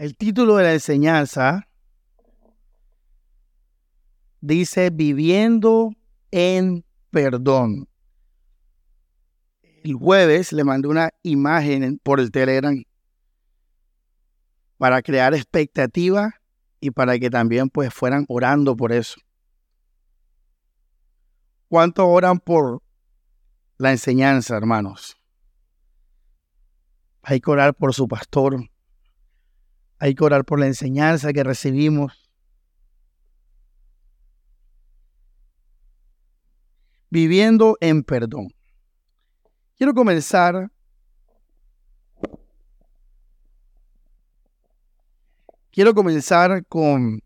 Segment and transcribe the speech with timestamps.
[0.00, 1.68] El título de la enseñanza
[4.40, 5.90] dice viviendo
[6.30, 7.86] en perdón.
[9.84, 12.82] El jueves le mandé una imagen por el Telegram
[14.78, 16.32] para crear expectativa
[16.80, 19.20] y para que también pues fueran orando por eso.
[21.68, 22.82] ¿Cuánto oran por
[23.76, 25.18] la enseñanza, hermanos?
[27.20, 28.69] Hay que orar por su pastor,
[30.00, 32.28] hay que orar por la enseñanza que recibimos.
[37.10, 38.48] Viviendo en perdón.
[39.76, 40.70] Quiero comenzar
[45.72, 47.22] Quiero comenzar con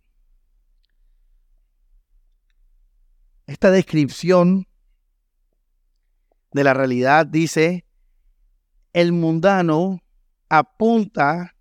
[3.46, 4.66] esta descripción
[6.52, 7.24] de la realidad.
[7.26, 7.86] Dice,
[8.92, 10.02] el mundano
[10.50, 11.53] apunta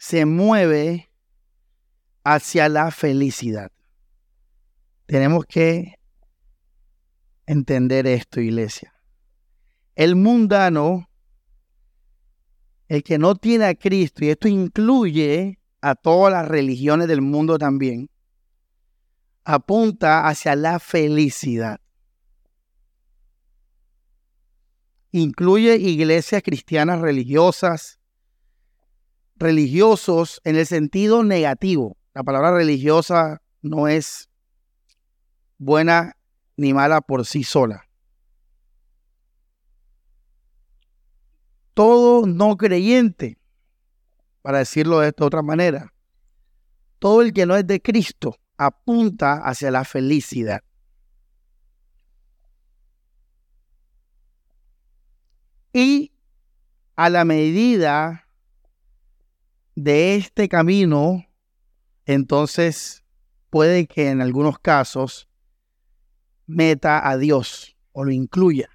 [0.00, 1.12] se mueve
[2.24, 3.70] hacia la felicidad.
[5.04, 5.96] Tenemos que
[7.44, 8.94] entender esto, iglesia.
[9.94, 11.10] El mundano,
[12.88, 17.58] el que no tiene a Cristo, y esto incluye a todas las religiones del mundo
[17.58, 18.08] también,
[19.44, 21.78] apunta hacia la felicidad.
[25.10, 27.99] Incluye iglesias cristianas religiosas,
[29.40, 31.96] religiosos en el sentido negativo.
[32.14, 34.28] La palabra religiosa no es
[35.58, 36.16] buena
[36.56, 37.88] ni mala por sí sola.
[41.74, 43.38] Todo no creyente,
[44.42, 45.92] para decirlo de esta otra manera,
[46.98, 50.60] todo el que no es de Cristo apunta hacia la felicidad.
[55.72, 56.12] Y
[56.96, 58.19] a la medida
[59.82, 61.26] de este camino,
[62.04, 63.02] entonces
[63.48, 65.28] puede que en algunos casos
[66.46, 68.68] meta a Dios o lo incluya.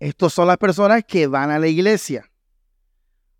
[0.00, 2.30] Estos son las personas que van a la iglesia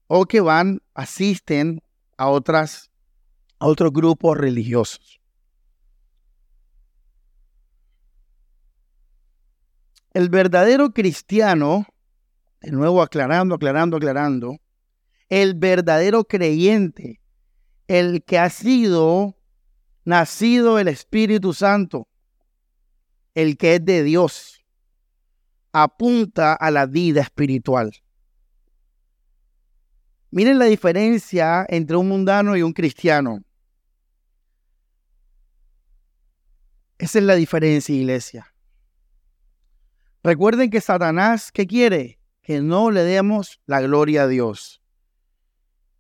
[0.07, 1.83] o que van, asisten
[2.17, 2.91] a otras
[3.59, 5.21] a otros grupos religiosos.
[10.13, 11.87] El verdadero cristiano,
[12.61, 14.59] de nuevo aclarando, aclarando, aclarando,
[15.29, 17.21] el verdadero creyente,
[17.89, 19.37] el que ha sido
[20.05, 22.09] nacido el Espíritu Santo,
[23.35, 24.65] el que es de Dios,
[25.73, 27.93] apunta a la vida espiritual.
[30.31, 33.43] Miren la diferencia entre un mundano y un cristiano.
[36.99, 38.55] Esa es la diferencia, iglesia.
[40.23, 42.19] Recuerden que Satanás, ¿qué quiere?
[42.41, 44.84] Que no le demos la gloria a Dios.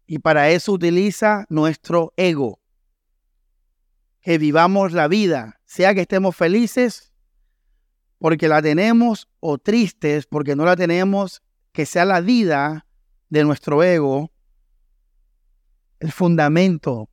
[0.07, 2.61] Y para eso utiliza nuestro ego.
[4.21, 7.13] Que vivamos la vida, sea que estemos felices
[8.19, 11.43] porque la tenemos o tristes porque no la tenemos,
[11.73, 12.87] que sea la vida
[13.29, 14.31] de nuestro ego
[16.01, 17.11] el fundamento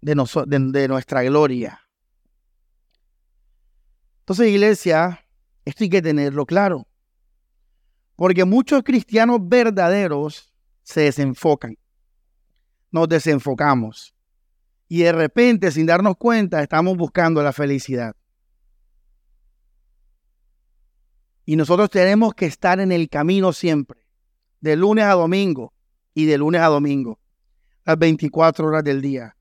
[0.00, 1.80] de, nuestra gloria.
[4.20, 5.24] Entonces, iglesia,
[5.64, 6.86] esto hay que tenerlo claro.
[8.16, 10.52] Porque muchos cristianos verdaderos
[10.82, 11.76] se desenfocan
[12.94, 14.14] nos desenfocamos.
[14.86, 18.14] Y de repente, sin darnos cuenta, estamos buscando la felicidad.
[21.44, 24.06] Y nosotros tenemos que estar en el camino siempre,
[24.60, 25.74] de lunes a domingo
[26.14, 27.18] y de lunes a domingo,
[27.84, 29.36] las 24 horas del día.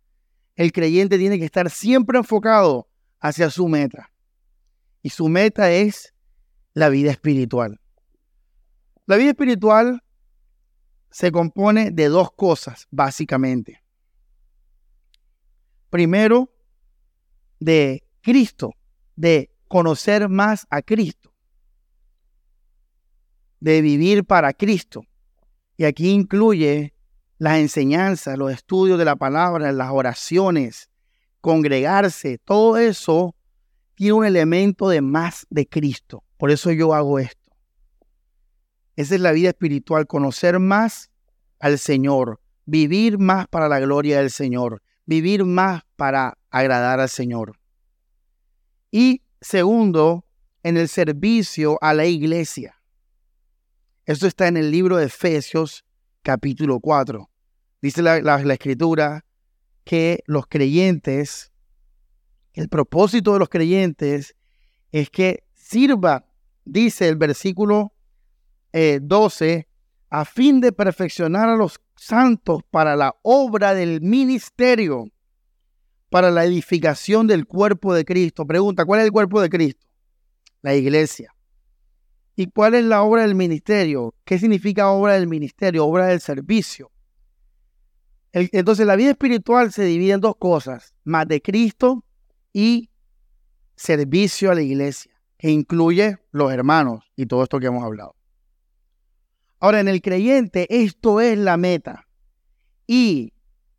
[0.56, 2.88] El creyente tiene que estar siempre enfocado
[3.20, 4.12] hacia su meta.
[5.04, 6.16] Y su meta es
[6.74, 7.80] la vida espiritual.
[9.06, 10.02] La vida espiritual
[11.14, 13.84] se compone de dos cosas, básicamente.
[15.92, 16.52] Primero,
[17.60, 18.74] de Cristo,
[19.16, 21.32] de conocer más a Cristo,
[23.60, 25.06] de vivir para Cristo.
[25.78, 26.96] Y aquí incluye
[27.38, 30.90] las enseñanzas, los estudios de la palabra, las oraciones,
[31.42, 33.36] congregarse, todo eso
[33.94, 36.24] tiene un elemento de más de Cristo.
[36.38, 37.44] Por eso yo hago esto.
[38.96, 41.10] Esa es la vida espiritual, conocer más
[41.64, 47.58] al Señor, vivir más para la gloria del Señor, vivir más para agradar al Señor.
[48.92, 50.26] Y segundo,
[50.62, 52.82] en el servicio a la iglesia.
[54.06, 55.86] Esto está en el libro de Efesios
[56.22, 57.30] capítulo 4.
[57.82, 59.24] Dice la, la escritura
[59.86, 61.54] que los creyentes,
[62.56, 64.36] el propósito de los creyentes
[64.92, 66.26] es que sirva,
[66.66, 67.94] dice el versículo
[68.74, 69.68] 12, eh,
[70.14, 75.06] a fin de perfeccionar a los santos para la obra del ministerio,
[76.12, 78.46] para la edificación del cuerpo de Cristo.
[78.46, 79.88] Pregunta, ¿cuál es el cuerpo de Cristo?
[80.62, 81.34] La iglesia.
[82.36, 84.14] ¿Y cuál es la obra del ministerio?
[84.24, 85.84] ¿Qué significa obra del ministerio?
[85.84, 86.92] Obra del servicio.
[88.34, 92.06] entonces la vida espiritual se divide en dos cosas, más de Cristo
[92.54, 92.92] y
[93.76, 98.14] servicio a la iglesia, que incluye los hermanos y todo esto que hemos hablado.
[99.64, 102.10] Ahora, en el creyente esto es la meta.
[102.86, 103.32] Y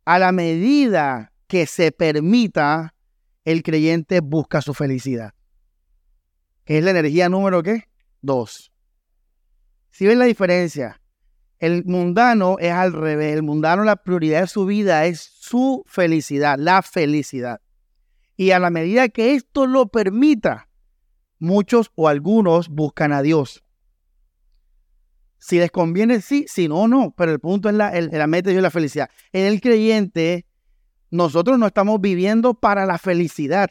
[0.03, 2.95] a la medida que se permita,
[3.43, 5.35] el creyente busca su felicidad.
[6.63, 7.83] ¿Qué es la energía número qué?
[8.23, 8.71] Dos.
[9.91, 10.99] Si ven la diferencia,
[11.59, 13.35] el mundano es al revés.
[13.35, 17.61] El mundano, la prioridad de su vida es su felicidad, la felicidad.
[18.35, 20.67] Y a la medida que esto lo permita,
[21.37, 23.64] muchos o algunos buscan a Dios.
[25.37, 27.13] Si les conviene, sí, si no, no.
[27.15, 29.09] Pero el punto es la, la meta y la felicidad.
[29.31, 30.45] En el creyente,
[31.11, 33.69] nosotros no estamos viviendo para la felicidad.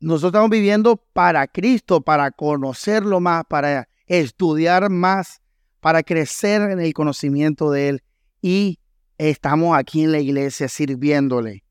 [0.00, 5.40] Nosotros estamos viviendo para Cristo, para conocerlo más, para estudiar más,
[5.80, 8.02] para crecer en el conocimiento de Él.
[8.40, 8.78] Y
[9.18, 11.64] estamos aquí en la iglesia sirviéndole,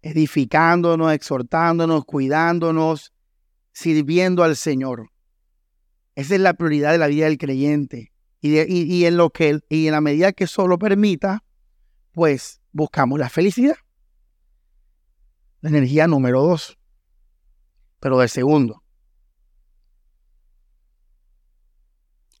[0.00, 3.13] edificándonos, exhortándonos, cuidándonos,
[3.74, 5.10] sirviendo al Señor.
[6.14, 8.12] Esa es la prioridad de la vida del creyente.
[8.40, 11.44] Y, en lo que y en la medida que eso lo permita,
[12.12, 13.76] pues buscamos la felicidad.
[15.60, 16.78] La energía número dos.
[18.00, 18.82] Pero de segundo.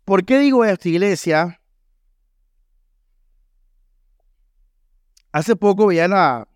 [0.04, 1.60] ¿Por qué digo esto, iglesia?
[5.32, 6.46] Hace poco veía la...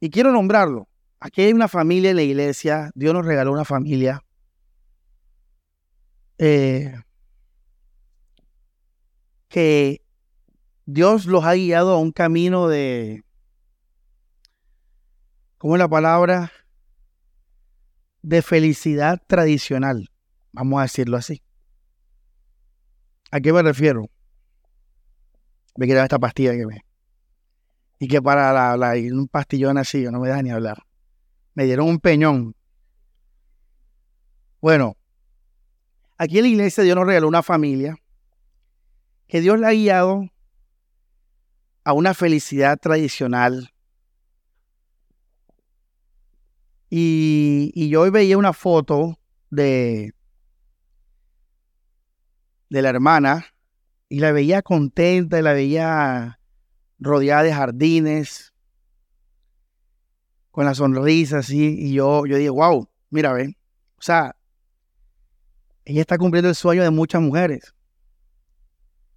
[0.00, 0.88] Y quiero nombrarlo.
[1.24, 4.24] Aquí hay una familia en la iglesia, Dios nos regaló una familia.
[6.38, 6.96] Eh,
[9.46, 10.02] que
[10.84, 13.22] Dios los ha guiado a un camino de,
[15.58, 16.50] ¿cómo es la palabra?
[18.22, 20.10] De felicidad tradicional,
[20.50, 21.40] vamos a decirlo así.
[23.30, 24.10] ¿A qué me refiero?
[25.76, 26.84] Me quiero esta pastilla que me...
[28.00, 30.82] Y que para la, un pastillón así, no me deja ni hablar
[31.54, 32.54] me dieron un peñón.
[34.60, 34.96] Bueno,
[36.16, 37.96] aquí en la iglesia Dios nos regaló una familia
[39.26, 40.28] que Dios la ha guiado
[41.84, 43.72] a una felicidad tradicional.
[46.90, 49.18] Y, yo hoy veía una foto
[49.48, 50.12] de,
[52.68, 53.46] de la hermana
[54.10, 56.38] y la veía contenta y la veía
[56.98, 58.51] rodeada de jardines,
[60.52, 63.56] con la sonrisa así, y yo, yo dije, wow, mira, ven,
[63.96, 64.36] o sea,
[65.84, 67.74] ella está cumpliendo el sueño de muchas mujeres.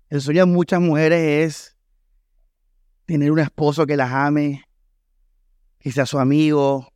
[0.09, 1.77] El sueño de muchas mujeres es
[3.05, 4.63] tener un esposo que las ame,
[5.77, 6.91] que sea su amigo,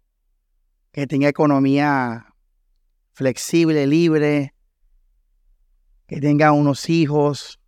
[0.91, 2.33] que tenga economía
[3.11, 4.55] flexible, libre,
[6.07, 7.59] que tenga unos hijos,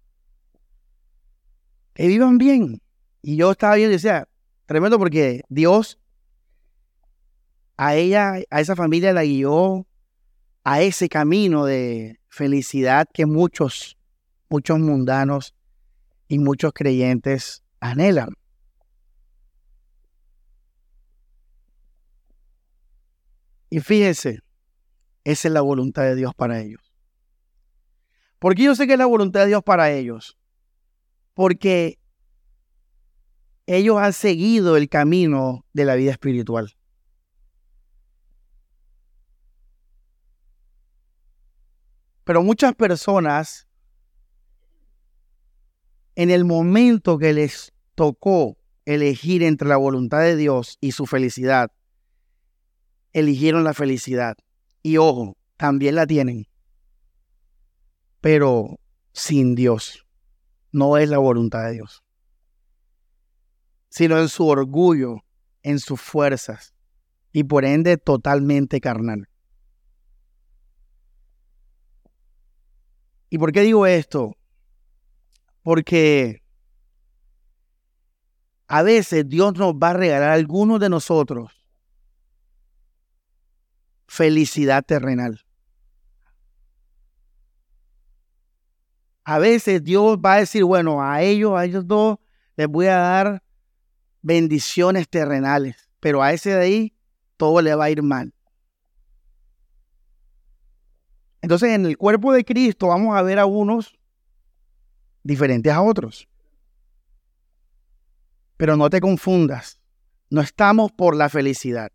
[1.93, 2.81] que vivan bien.
[3.21, 4.27] Y yo estaba y decía,
[4.65, 6.00] tremendo porque Dios
[7.83, 9.87] a ella, a esa familia la guió
[10.63, 13.97] a ese camino de felicidad que muchos,
[14.49, 15.55] muchos mundanos
[16.27, 18.35] y muchos creyentes anhelan.
[23.71, 24.41] Y fíjense,
[25.23, 26.93] esa es la voluntad de Dios para ellos.
[28.37, 30.37] ¿Por qué yo sé que es la voluntad de Dios para ellos?
[31.33, 31.97] Porque
[33.65, 36.75] ellos han seguido el camino de la vida espiritual.
[42.31, 43.67] Pero muchas personas,
[46.15, 51.73] en el momento que les tocó elegir entre la voluntad de Dios y su felicidad,
[53.11, 54.37] eligieron la felicidad.
[54.81, 56.47] Y ojo, también la tienen.
[58.21, 58.79] Pero
[59.11, 60.07] sin Dios.
[60.71, 62.01] No es la voluntad de Dios.
[63.89, 65.17] Sino en su orgullo,
[65.63, 66.73] en sus fuerzas.
[67.33, 69.27] Y por ende totalmente carnal.
[73.31, 74.35] ¿Y por qué digo esto?
[75.63, 76.43] Porque
[78.67, 81.49] a veces Dios nos va a regalar a algunos de nosotros
[84.05, 85.45] felicidad terrenal.
[89.23, 92.17] A veces Dios va a decir, bueno, a ellos, a ellos dos,
[92.57, 93.43] les voy a dar
[94.21, 96.93] bendiciones terrenales, pero a ese de ahí
[97.37, 98.33] todo le va a ir mal.
[101.41, 103.97] Entonces, en el cuerpo de Cristo vamos a ver a unos
[105.23, 106.27] diferentes a otros.
[108.57, 109.79] Pero no te confundas,
[110.29, 111.91] no estamos por la felicidad.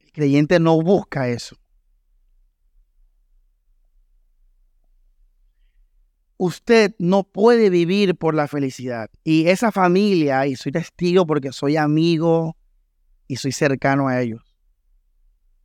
[0.00, 1.56] El creyente no busca eso.
[6.36, 9.08] Usted no puede vivir por la felicidad.
[9.22, 12.56] Y esa familia, y soy testigo porque soy amigo
[13.28, 14.51] y soy cercano a ellos,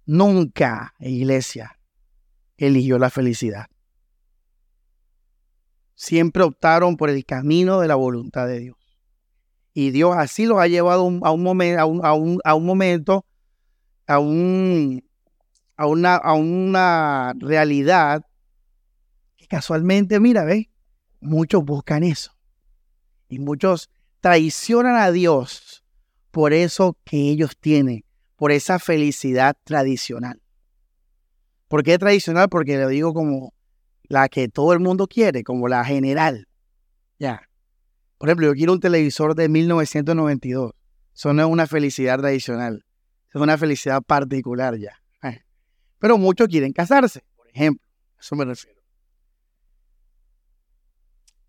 [0.07, 1.77] nunca, iglesia,
[2.57, 3.67] eligió la felicidad
[5.97, 8.77] siempre optaron por el camino de la voluntad de Dios.
[9.73, 13.25] Y Dios así los ha llevado a un, momento, a un, a momento,
[15.77, 18.23] una, a una realidad
[19.35, 20.69] que casualmente, mira, ve,
[21.19, 22.31] muchos buscan eso.
[23.27, 23.89] Y muchos
[24.21, 25.83] traicionan a Dios
[26.31, 28.05] por eso que ellos tienen,
[28.37, 30.41] por esa felicidad tradicional.
[31.67, 32.47] ¿Por qué tradicional?
[32.47, 33.53] Porque le digo como
[34.03, 36.47] la que todo el mundo quiere, como la general.
[37.19, 37.41] Ya.
[38.17, 40.71] Por ejemplo, yo quiero un televisor de 1992.
[41.13, 42.85] Eso no es una felicidad tradicional.
[43.33, 45.01] Es una felicidad particular ya.
[45.23, 45.43] Eh.
[45.99, 47.85] Pero muchos quieren casarse, por ejemplo.
[48.17, 48.81] A eso me refiero.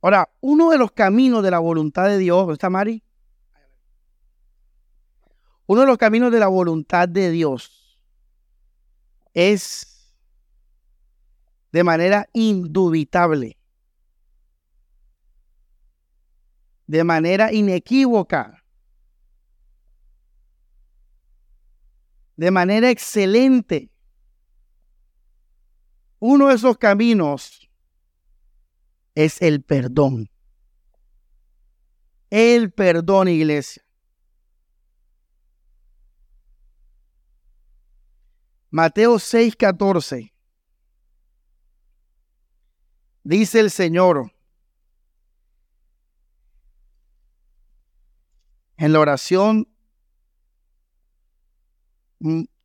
[0.00, 3.02] Ahora, uno de los caminos de la voluntad de Dios, ¿dónde está Mari?
[5.68, 8.00] Uno de los caminos de la voluntad de Dios
[9.34, 10.14] es
[11.70, 13.58] de manera indubitable,
[16.86, 18.64] de manera inequívoca,
[22.34, 23.90] de manera excelente.
[26.18, 27.68] Uno de esos caminos
[29.14, 30.30] es el perdón.
[32.30, 33.87] El perdón, iglesia.
[38.70, 40.32] Mateo 6:14.
[43.24, 44.32] Dice el Señor
[48.78, 49.68] en la oración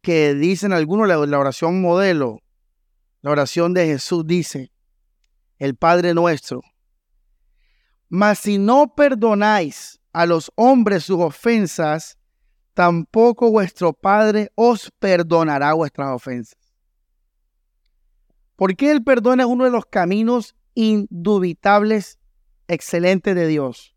[0.02, 2.42] que dicen algunos, la, oración modelo,
[3.22, 4.72] la oración de Jesús dice,
[5.58, 6.62] el Padre nuestro,
[8.10, 12.18] mas si no perdonáis a los hombres sus ofensas,
[12.74, 16.58] tampoco vuestro Padre os perdonará vuestras ofensas.
[18.56, 22.20] Porque el perdón es uno de los caminos indubitables,
[22.68, 23.96] excelentes de Dios.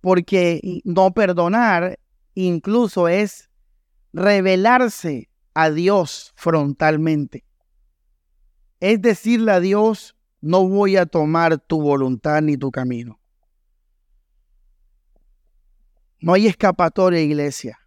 [0.00, 1.98] Porque no perdonar
[2.34, 3.50] incluso es
[4.12, 7.44] revelarse a Dios frontalmente.
[8.80, 13.21] Es decirle a Dios, no voy a tomar tu voluntad ni tu camino.
[16.22, 17.80] No hay escapatoria, iglesia.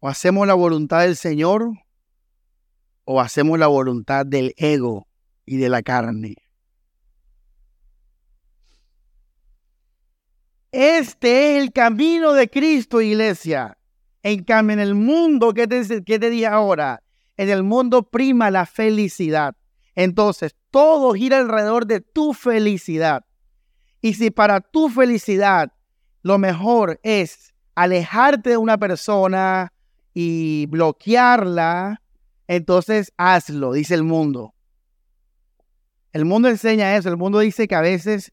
[0.00, 1.72] O hacemos la voluntad del Señor
[3.04, 5.06] o hacemos la voluntad del ego
[5.44, 6.36] y de la carne.
[10.72, 13.76] Este es el camino de Cristo, iglesia.
[14.22, 17.02] En cambio, en el mundo, ¿qué te, qué te dije ahora?
[17.36, 19.54] En el mundo prima la felicidad.
[19.94, 23.27] Entonces, todo gira alrededor de tu felicidad.
[24.00, 25.72] Y si para tu felicidad
[26.22, 29.72] lo mejor es alejarte de una persona
[30.14, 32.02] y bloquearla,
[32.46, 34.54] entonces hazlo, dice el mundo.
[36.12, 38.32] El mundo enseña eso, el mundo dice que a veces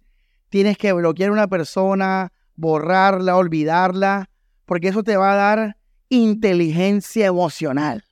[0.50, 4.30] tienes que bloquear a una persona, borrarla, olvidarla,
[4.66, 5.78] porque eso te va a dar
[6.10, 8.04] inteligencia emocional.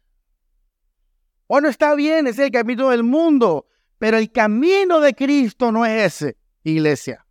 [1.48, 3.68] Bueno, está bien, es el camino del mundo,
[3.98, 7.23] pero el camino de Cristo no es ese, iglesia.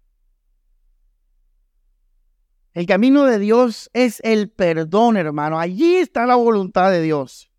[2.74, 5.58] El camino de Dios es el perdón, hermano.
[5.58, 7.50] Allí está la voluntad de Dios.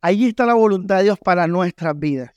[0.00, 2.32] Allí está la voluntad de Dios para nuestras vidas.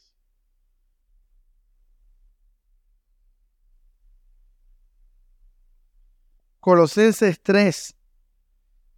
[6.59, 7.95] Colosenses 3,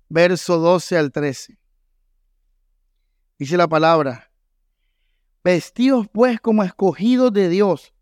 [0.10, 1.58] verso 12 al 13.
[3.40, 4.32] Dice la palabra,
[5.44, 7.94] vestidos pues como escogidos de Dios.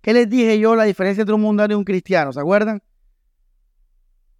[0.00, 2.32] ¿Qué les dije yo la diferencia entre un mundano y un cristiano?
[2.32, 2.82] ¿Se acuerdan?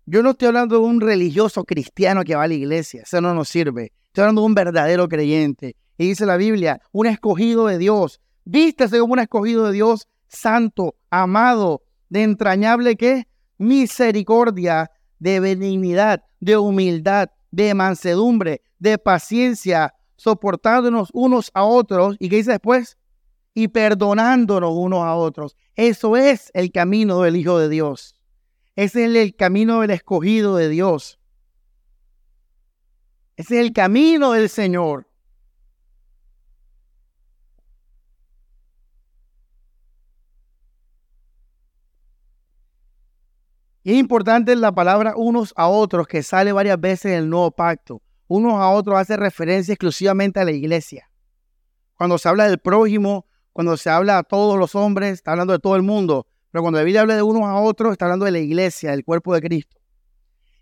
[0.07, 3.33] Yo no estoy hablando de un religioso cristiano que va a la iglesia, eso no
[3.33, 3.93] nos sirve.
[4.05, 5.77] Estoy hablando de un verdadero creyente.
[5.97, 8.21] Y dice la Biblia, un escogido de Dios.
[8.45, 13.27] Vístese como un escogido de Dios, santo, amado, de entrañable qué?
[13.57, 22.17] Misericordia, de benignidad, de humildad, de mansedumbre, de paciencia, soportándonos unos a otros.
[22.19, 22.99] ¿Y qué dice después?
[23.55, 25.57] Y perdonándonos unos a otros.
[25.77, 28.14] Eso es el camino del Hijo de Dios.
[28.77, 31.21] Ese es el camino del escogido de Dios.
[33.37, 35.09] Ese es el camino del Señor.
[43.85, 47.51] Y es importante la palabra unos a otros que sale varias veces en el nuevo
[47.51, 48.01] pacto.
[48.27, 51.11] Unos a otros hace referencia exclusivamente a la iglesia.
[51.95, 55.59] Cuando se habla del prójimo, cuando se habla a todos los hombres, está hablando de
[55.59, 56.27] todo el mundo.
[56.55, 59.05] Pero cuando la Biblia habla de unos a otros, está hablando de la iglesia, del
[59.05, 59.77] cuerpo de Cristo.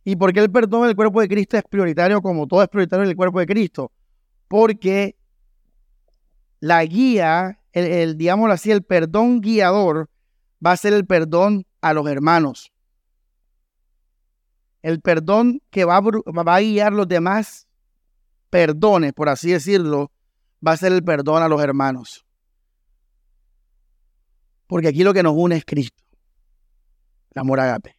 [0.05, 3.05] ¿Y por qué el perdón del cuerpo de Cristo es prioritario como todo es prioritario
[3.05, 3.93] en el cuerpo de Cristo?
[4.49, 5.17] Porque
[6.61, 10.09] la guía, el, digámoslo así, el perdón guiador
[10.65, 12.73] va a ser el perdón a los hermanos
[14.83, 17.69] el perdón que va a, guiar los demás
[18.51, 20.11] perdones, por así decirlo,
[20.67, 22.27] va a ser el perdón a los hermanos.
[24.73, 26.03] Porque aquí lo que nos une es Cristo,
[27.35, 27.95] el amor agape.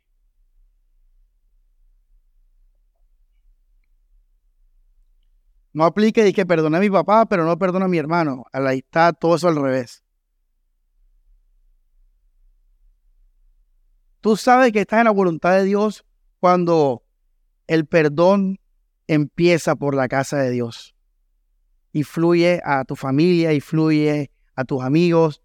[5.72, 8.46] No aplique y que perdone a mi papá, pero no perdona a mi hermano.
[8.52, 10.04] Ahí está todo eso al revés.
[14.20, 16.04] Tú sabes que estás en la voluntad de Dios
[16.40, 17.04] cuando
[17.68, 18.60] el perdón
[19.06, 20.96] empieza por la casa de Dios
[21.92, 25.43] y fluye a tu familia y fluye a tus amigos,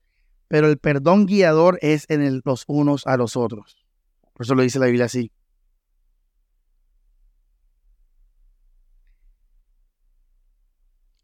[0.48, 3.84] pero el perdón guiador es en los unos a los otros.
[4.32, 5.30] Por eso lo dice la Biblia así.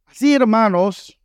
[0.06, 1.18] Así, hermanos,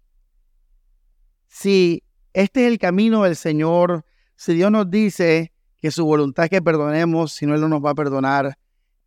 [1.47, 2.03] si
[2.33, 6.61] este es el camino del Señor, si Dios nos dice que su voluntad es que
[6.61, 8.57] perdonemos, si no Él no nos va a perdonar,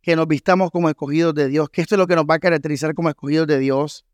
[0.01, 2.39] que nos vistamos como escogidos de Dios, que esto es lo que nos va a
[2.39, 4.05] caracterizar como escogidos de Dios.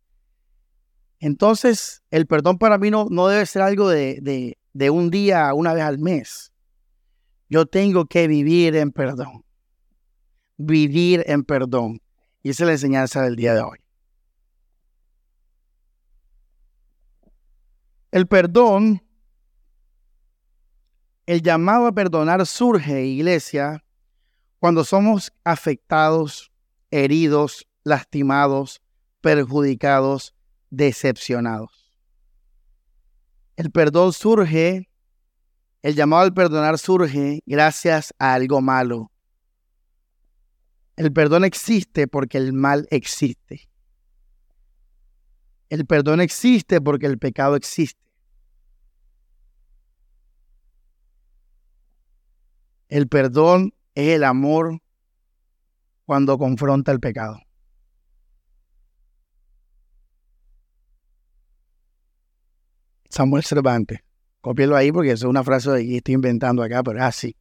[1.19, 5.53] Entonces, el perdón para mí no, no debe ser algo de, de, de un día,
[5.53, 6.53] una vez al mes.
[7.49, 9.43] Yo tengo que vivir en perdón.
[10.57, 12.01] Vivir en perdón.
[12.43, 13.79] Y esa es la enseñanza del día de hoy.
[18.11, 19.01] El perdón
[21.29, 23.85] el llamado a perdonar surge, iglesia,
[24.57, 26.51] cuando somos afectados,
[26.89, 28.81] heridos, lastimados,
[29.21, 30.33] perjudicados,
[30.71, 31.78] decepcionados.
[33.59, 34.89] El perdón surge,
[35.81, 39.11] el llamado al perdonar surge gracias a algo malo.
[40.95, 43.69] El perdón existe porque el mal existe.
[45.67, 48.01] El perdón existe porque el pecado existe.
[52.87, 54.79] El perdón es el amor
[56.05, 57.41] cuando confronta el pecado.
[63.09, 63.99] Samuel Cervantes.
[64.41, 67.35] Copielo ahí porque es una frase que estoy inventando acá, pero es así.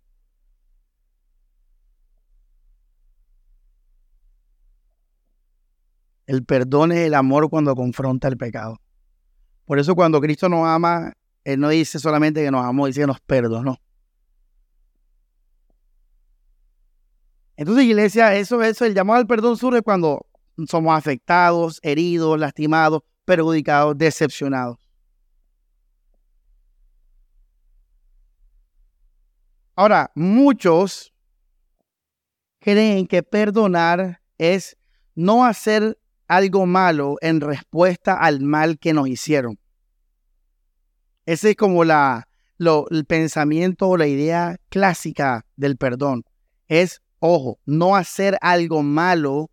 [6.27, 8.81] El perdón es el amor cuando confronta el pecado.
[9.65, 11.13] Por eso cuando Cristo nos ama,
[11.45, 13.79] Él no dice solamente que nos amó, dice que nos perdonó.
[17.57, 20.27] Entonces, iglesia, eso, eso, el llamado al perdón surge cuando
[20.69, 24.79] somos afectados, heridos, lastimados, perjudicados, decepcionados.
[29.79, 31.15] Ahora, muchos
[32.59, 34.77] creen que perdonar es
[35.15, 39.57] no hacer algo malo en respuesta al mal que nos hicieron.
[41.27, 42.27] Ese es como la,
[42.59, 46.25] el pensamiento o la idea clásica del perdón.
[46.67, 49.49] Es Ojo, no hacer algo malo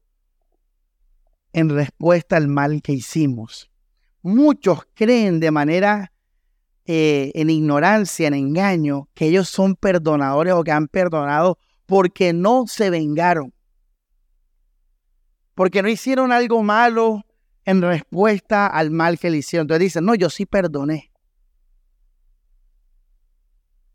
[1.54, 3.70] en respuesta al mal que hicimos.
[4.24, 6.15] Muchos creen de manera
[6.86, 12.68] eh, en ignorancia, en engaño, que ellos son perdonadores o que han perdonado porque no
[12.68, 13.54] se vengaron.
[15.54, 17.26] Porque no hicieron algo malo
[17.64, 19.64] en respuesta al mal que le hicieron.
[19.64, 21.12] Entonces dicen, no, yo sí perdoné.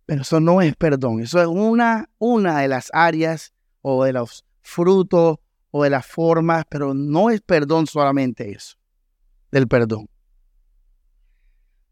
[0.06, 1.20] Pero eso no es perdón.
[1.20, 5.38] Eso es una, una de las áreas o de los frutos
[5.70, 8.76] o de las formas, pero no es perdón solamente eso,
[9.52, 10.08] del perdón.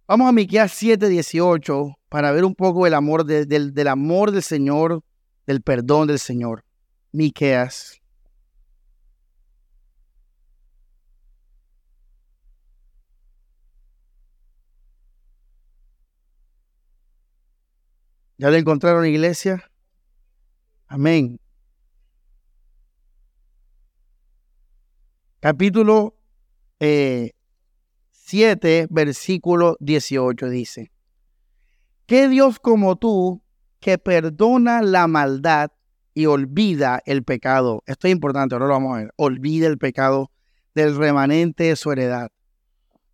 [0.08, 5.02] Vamos a Miqueas 7:18 para ver un poco el amor del, del amor del Señor,
[5.46, 6.64] del perdón del Señor.
[7.12, 8.00] Miqueas
[18.38, 19.70] ¿Ya lo encontraron, iglesia?
[20.86, 21.38] Amén.
[25.40, 26.14] capítulo
[28.28, 30.92] 7, eh, versículo 18 dice,
[32.04, 33.42] ¿qué Dios como tú
[33.80, 35.70] que perdona la maldad
[36.12, 37.82] y olvida el pecado?
[37.86, 39.14] Esto es importante, ahora lo vamos a ver.
[39.16, 40.30] Olvida el pecado
[40.74, 42.30] del remanente de su heredad.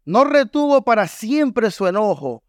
[0.05, 2.43] No retuvo para siempre su enojo,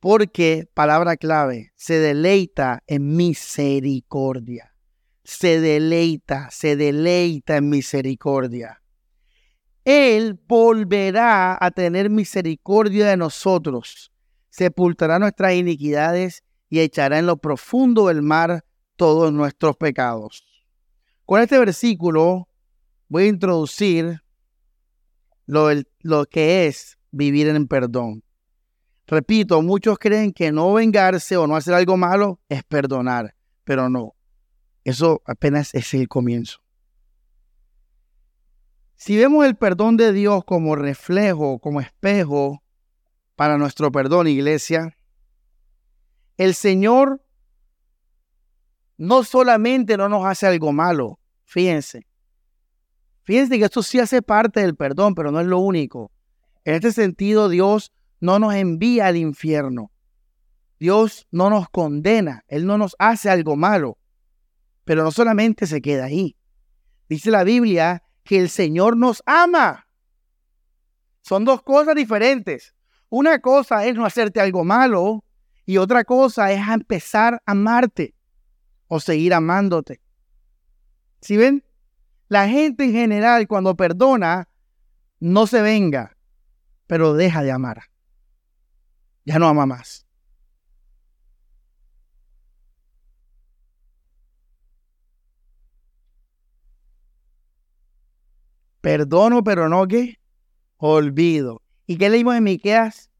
[0.00, 4.74] porque, palabra clave, se deleita en misericordia.
[5.22, 8.82] Se deleita, se deleita en misericordia.
[9.90, 14.12] Él volverá a tener misericordia de nosotros,
[14.50, 20.44] sepultará nuestras iniquidades y echará en lo profundo del mar todos nuestros pecados.
[21.24, 22.50] Con este versículo
[23.08, 24.22] voy a introducir
[25.46, 25.70] lo,
[26.00, 28.22] lo que es vivir en perdón.
[29.06, 34.14] Repito, muchos creen que no vengarse o no hacer algo malo es perdonar, pero no.
[34.84, 36.60] Eso apenas es el comienzo.
[38.98, 42.64] Si vemos el perdón de Dios como reflejo, como espejo
[43.36, 44.98] para nuestro perdón, iglesia,
[46.36, 47.24] el Señor
[48.96, 52.08] no solamente no nos hace algo malo, fíjense.
[53.22, 56.10] Fíjense que esto sí hace parte del perdón, pero no es lo único.
[56.64, 59.92] En este sentido, Dios no nos envía al infierno.
[60.80, 63.96] Dios no nos condena, Él no nos hace algo malo,
[64.82, 66.36] pero no solamente se queda ahí.
[67.08, 69.88] Dice la Biblia que el Señor nos ama.
[71.22, 72.74] Son dos cosas diferentes.
[73.08, 75.24] Una cosa es no hacerte algo malo
[75.64, 78.14] y otra cosa es empezar a amarte
[78.86, 80.02] o seguir amándote.
[81.22, 81.64] ¿Sí ven?
[82.28, 84.50] La gente en general cuando perdona
[85.20, 86.14] no se venga,
[86.86, 87.84] pero deja de amar.
[89.24, 90.06] Ya no ama más.
[98.88, 100.18] Perdono, pero no que
[100.78, 101.60] olvido.
[101.86, 103.10] ¿Y qué leímos en Miqueas?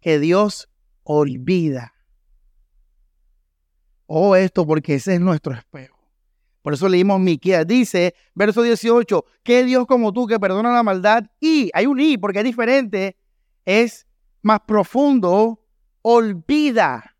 [0.00, 0.68] Que Dios
[1.04, 1.94] olvida.
[4.06, 5.96] Oh, esto porque ese es nuestro espejo.
[6.60, 7.64] Por eso leímos Miqueas.
[7.64, 12.18] Dice, verso 18, que Dios como tú que perdona la maldad y, hay un y
[12.18, 13.16] porque es diferente,
[13.64, 14.08] es
[14.42, 15.64] más profundo,
[16.02, 17.11] olvida.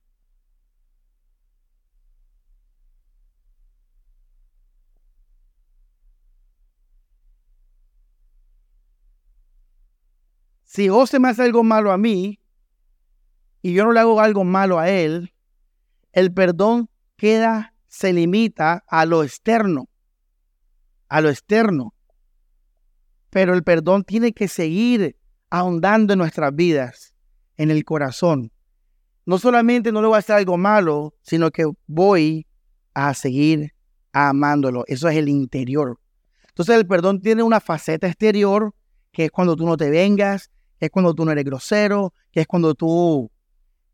[10.73, 12.41] Si José me hace algo malo a mí,
[13.61, 15.35] y yo no le hago algo malo a él,
[16.13, 19.91] el perdón queda, se limita a lo externo,
[21.11, 21.93] a lo externo.
[23.29, 25.19] Pero el perdón tiene que seguir
[25.51, 27.13] ahondando en nuestras vidas,
[27.59, 28.51] en el corazón.
[29.27, 32.47] No solamente no le voy a hacer algo malo, sino que voy
[32.95, 33.75] a seguir
[34.15, 34.85] amándolo.
[34.87, 36.01] Eso es el interior.
[36.49, 38.75] Entonces el perdón tiene una faceta exterior,
[39.13, 40.51] que es cuando tú no te vengas,
[40.87, 43.31] es cuando tú no eres grosero, que es cuando tú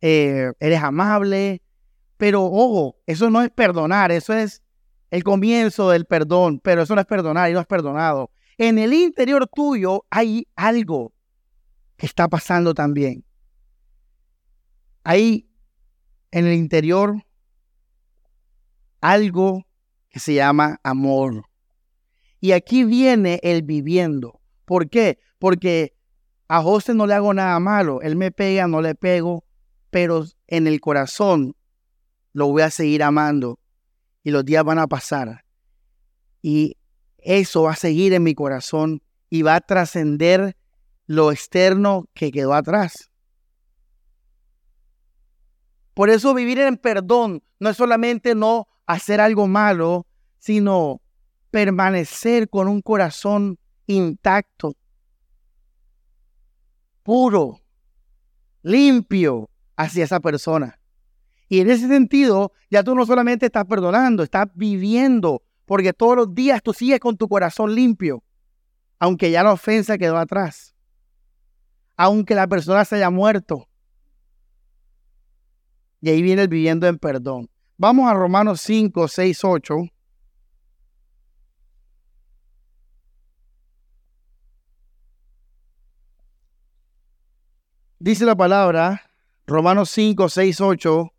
[0.00, 1.60] eh, eres amable,
[2.16, 4.62] pero ojo, eso no es perdonar, eso es
[5.10, 8.30] el comienzo del perdón, pero eso no es perdonar y no es perdonado.
[8.56, 11.12] En el interior tuyo hay algo
[11.98, 13.22] que está pasando también.
[15.04, 15.46] Hay
[16.30, 17.22] en el interior
[19.02, 19.66] algo
[20.08, 21.44] que se llama amor.
[22.40, 24.40] Y aquí viene el viviendo.
[24.64, 25.18] ¿Por qué?
[25.38, 25.97] Porque
[26.48, 28.00] a José no le hago nada malo.
[28.02, 29.44] Él me pega, no le pego
[29.90, 31.56] pero en el corazón
[32.32, 33.58] lo voy a seguir amando
[34.22, 35.44] y los días van a pasar.
[36.42, 36.76] Y
[37.18, 40.56] eso va a seguir en mi corazón y va a trascender
[41.06, 43.10] lo externo que quedó atrás.
[45.94, 50.06] Por eso vivir en perdón no es solamente no hacer algo malo,
[50.38, 51.02] sino
[51.50, 54.74] permanecer con un corazón intacto,
[57.08, 57.62] puro,
[58.60, 60.78] limpio, hacia esa persona.
[61.48, 66.34] Y en ese sentido, ya tú no solamente estás perdonando, estás viviendo, porque todos los
[66.34, 68.22] días tú sigues con tu corazón limpio,
[68.98, 70.74] aunque ya la ofensa quedó atrás,
[71.96, 73.70] aunque la persona se haya muerto.
[76.02, 77.48] Y ahí viene el viviendo en perdón.
[77.78, 79.76] Vamos a Romanos 5, 6, 8.
[88.00, 89.10] Dice la palabra,
[89.44, 91.12] Romanos 5, 6, 8,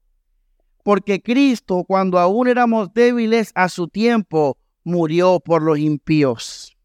[0.81, 6.77] porque Cristo, cuando aún éramos débiles a su tiempo, murió por los impíos.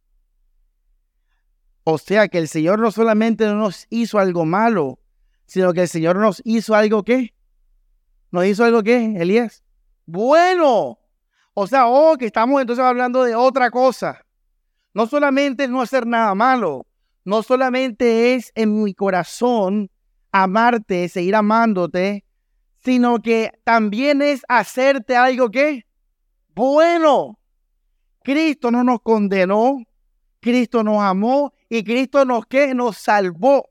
[1.85, 4.99] O sea que el Señor no solamente nos hizo algo malo,
[5.47, 7.33] sino que el Señor nos hizo algo que,
[8.33, 9.63] nos hizo algo que, Elías,
[10.07, 10.99] bueno.
[11.57, 14.27] O sea, oh, que estamos entonces hablando de otra cosa.
[14.93, 16.85] No solamente no hacer nada malo,
[17.25, 19.91] no solamente es en mi corazón
[20.31, 22.25] amarte, seguir amándote,
[22.85, 25.87] sino que también es hacerte algo que
[26.55, 27.39] bueno.
[28.23, 29.83] Cristo no nos condenó,
[30.41, 33.69] Cristo nos amó Y Cristo nos que nos salvó.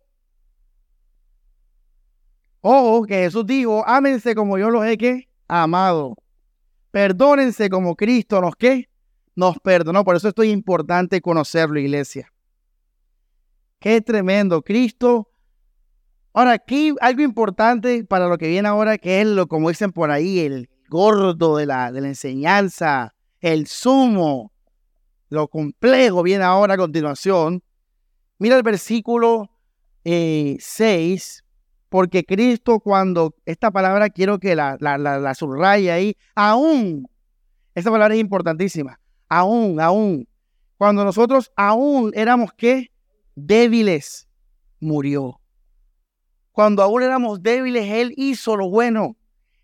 [2.62, 6.16] Ojo, que Jesús dijo, ámense como yo los he que amado.
[6.92, 8.90] Perdónense como Cristo nos que
[9.36, 10.04] nos perdonó.
[10.04, 12.33] Por eso esto es importante conocerlo, iglesia.
[13.84, 14.62] Qué tremendo.
[14.62, 15.30] Cristo.
[16.32, 20.10] Ahora, aquí algo importante para lo que viene ahora, que es lo, como dicen por
[20.10, 24.54] ahí, el gordo de la, de la enseñanza, el sumo,
[25.28, 27.62] lo complejo viene ahora a continuación.
[28.40, 29.50] Mira el versículo
[30.06, 31.44] 6, eh,
[31.90, 37.06] porque Cristo cuando, esta palabra quiero que la, la, la, subraye ahí, aún,
[37.76, 40.26] esta palabra es importantísima, aún, aún,
[40.78, 42.93] cuando nosotros aún éramos qué?
[43.36, 44.28] Débiles,
[44.80, 45.40] murió.
[46.52, 49.18] Cuando aún éramos débiles, Él hizo lo bueno,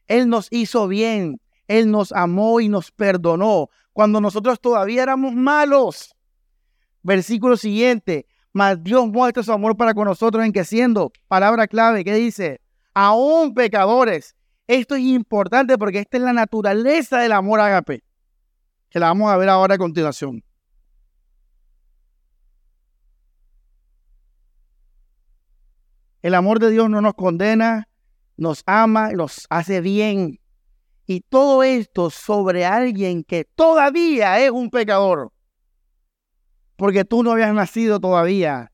[0.07, 3.69] Él nos hizo bien, Él nos amó y nos perdonó.
[3.93, 6.15] Cuando nosotros todavía éramos malos.
[7.03, 12.03] Versículo siguiente, mas Dios muestra su amor para con nosotros en que siendo, palabra clave,
[12.03, 12.61] ¿qué dice?
[12.93, 14.35] Aún pecadores.
[14.67, 18.03] Esto es importante porque esta es la naturaleza del amor agape,
[18.89, 20.43] que la vamos a ver ahora a continuación.
[26.21, 27.87] El amor de Dios no nos condena,
[28.37, 30.39] nos ama, nos hace bien.
[31.05, 35.31] Y todo esto sobre alguien que todavía es un pecador
[36.79, 38.71] porque tú no habías nacido todavía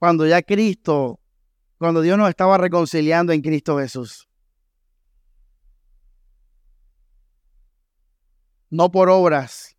[0.00, 1.20] cuando ya Cristo,
[1.78, 4.28] cuando Dios nos estaba reconciliando en Cristo Jesús.
[8.68, 9.76] No por obras,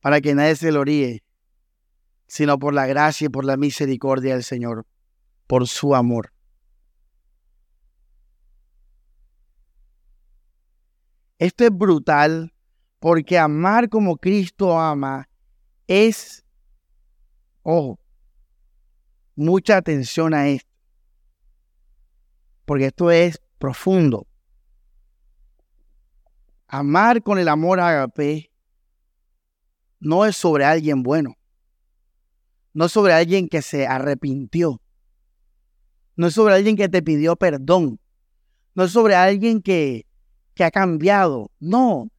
[0.00, 1.22] para que nadie se gloríe,
[2.26, 4.86] sino por la gracia y por la misericordia del Señor,
[5.52, 6.32] por su amor.
[11.36, 12.54] Esto es brutal
[12.98, 15.28] porque amar como Cristo ama
[15.86, 16.42] es
[17.64, 18.00] Ojo,
[19.36, 20.72] mucha atención a esto,
[22.64, 24.26] porque esto es profundo.
[26.66, 28.50] Amar con el amor agape
[30.00, 31.36] no es sobre alguien bueno,
[32.72, 34.81] no es sobre alguien que se arrepintió,
[36.22, 37.98] no es sobre alguien que te pidió perdón,
[38.76, 40.06] no es sobre alguien que,
[40.54, 42.10] que ha cambiado, no,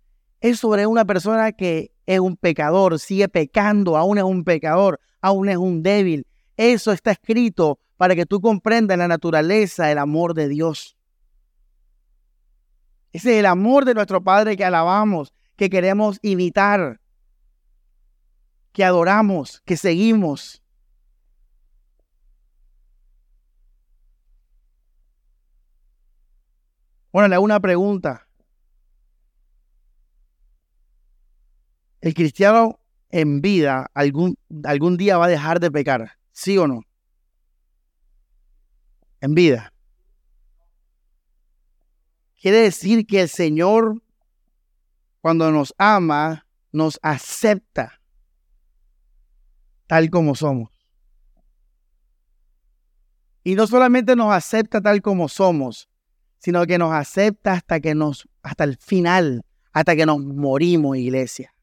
[0.42, 5.48] es sobre una persona que es un pecador, sigue pecando, aún es un pecador, aún
[5.48, 6.28] es un débil.
[6.58, 10.98] Eso está escrito para que tú comprendas la naturaleza, el amor de Dios.
[13.14, 17.00] Ese es el amor de nuestro Padre que alabamos, que queremos imitar,
[18.74, 20.62] que adoramos, que seguimos.
[27.14, 28.28] Bueno, le hago una pregunta.
[32.02, 32.80] El cristiano
[33.12, 36.82] en vida algún, algún día va a dejar de pecar, ¿sí o no?
[39.22, 39.72] En vida.
[42.42, 44.02] Quiere decir que el Señor,
[45.22, 48.02] cuando nos ama, nos acepta
[49.86, 50.72] tal como somos.
[53.44, 55.93] Y no solamente nos acepta tal como somos,
[56.44, 61.56] sino que nos acepta hasta que nos, hasta el final, hasta que nos morimos, iglesia.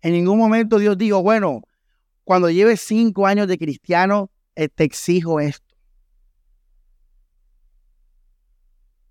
[0.00, 1.62] En ningún momento Dios dijo, bueno,
[2.24, 5.76] cuando lleves cinco años de cristiano, eh, te exijo esto.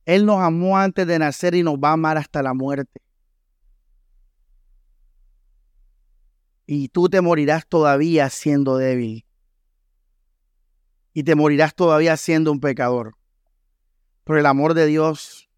[0.03, 3.01] Él nos amó antes de nacer y nos va a amar hasta la muerte.
[6.65, 9.25] Y tú te morirás todavía siendo débil.
[11.13, 13.15] Y te morirás todavía siendo un pecador.
[14.23, 15.49] Pero el amor de Dios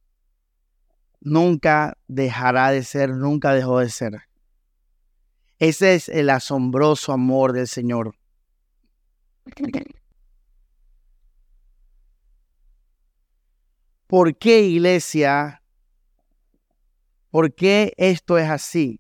[1.21, 4.21] nunca dejará de ser, nunca dejó de ser.
[5.59, 8.15] Ese es el asombroso amor del Señor.
[14.07, 15.63] ¿Por qué iglesia?
[17.31, 18.99] ¿Por qué esto es así?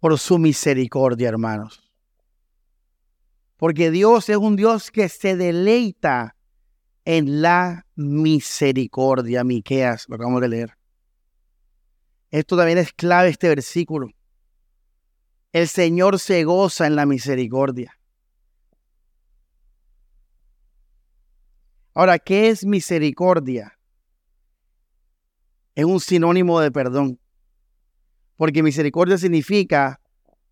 [0.00, 1.81] Por su misericordia, hermanos.
[3.62, 6.34] Porque Dios es un Dios que se deleita
[7.04, 10.76] en la misericordia, Miqueas, lo acabamos de leer.
[12.32, 14.08] Esto también es clave este versículo.
[15.52, 17.96] El Señor se goza en la misericordia.
[21.94, 23.78] Ahora, ¿qué es misericordia?
[25.76, 27.20] Es un sinónimo de perdón.
[28.36, 30.00] Porque misericordia significa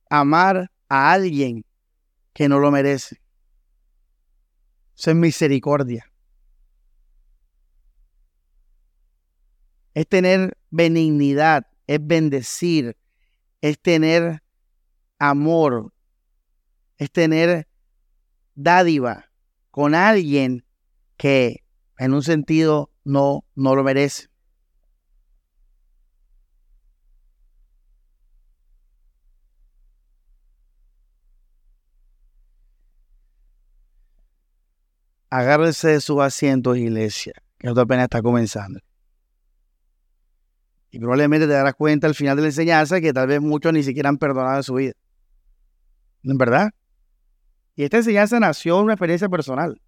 [0.08, 1.64] amar a alguien
[2.40, 3.20] que no lo merece.
[4.96, 6.10] Eso es misericordia.
[9.92, 12.96] es tener benignidad, es bendecir,
[13.60, 14.42] es tener
[15.18, 15.92] amor,
[16.96, 17.68] es tener
[18.54, 19.30] dádiva
[19.70, 20.64] con alguien
[21.18, 21.62] que
[21.98, 24.29] en un sentido no, no lo merece.
[35.30, 38.80] Agárrense de sus asientos, iglesia, que esto apenas está comenzando.
[40.90, 43.84] Y probablemente te darás cuenta al final de la enseñanza que tal vez muchos ni
[43.84, 44.92] siquiera han perdonado en su vida.
[46.24, 46.70] ¿En verdad?
[47.76, 49.80] Y esta enseñanza nació de una experiencia personal.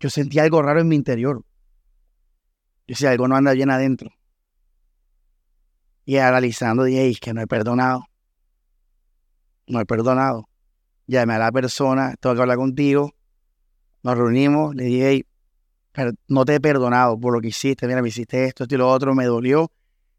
[0.00, 1.38] Yo sentí algo raro en mi interior.
[1.38, 1.44] Yo
[2.88, 4.10] decía, algo no anda bien adentro.
[6.04, 8.04] Y analizando dije, es que no he perdonado.
[9.68, 10.48] No he perdonado.
[11.06, 13.14] Llamé a la persona, tengo que hablar contigo.
[14.04, 15.26] Nos reunimos, le dije,
[16.28, 17.86] no te he perdonado por lo que hiciste.
[17.86, 19.72] Mira, me hiciste esto, esto y lo otro, me dolió.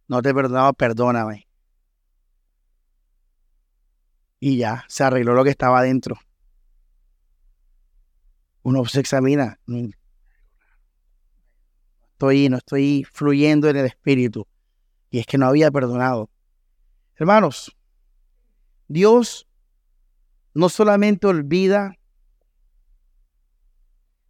[0.07, 1.47] No te he perdonado, perdóname.
[4.39, 6.17] Y ya, se arregló lo que estaba adentro.
[8.63, 9.59] Uno se examina.
[12.13, 14.47] Estoy, no estoy fluyendo en el espíritu.
[15.11, 16.31] Y es que no había perdonado.
[17.17, 17.77] Hermanos,
[18.87, 19.47] Dios
[20.55, 21.99] no solamente olvida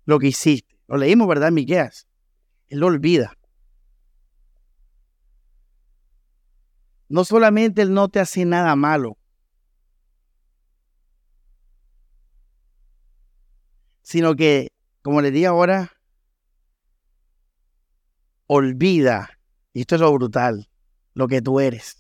[0.06, 0.80] lo que hiciste.
[0.88, 2.08] Lo leímos, ¿verdad, Miqueas?
[2.68, 3.38] Él lo olvida.
[7.10, 9.18] No solamente Él no te hace nada malo,
[14.02, 15.92] sino que, como le di ahora,
[18.48, 19.30] olvida,
[19.74, 20.70] y esto es lo brutal,
[21.14, 21.98] lo que tú eres.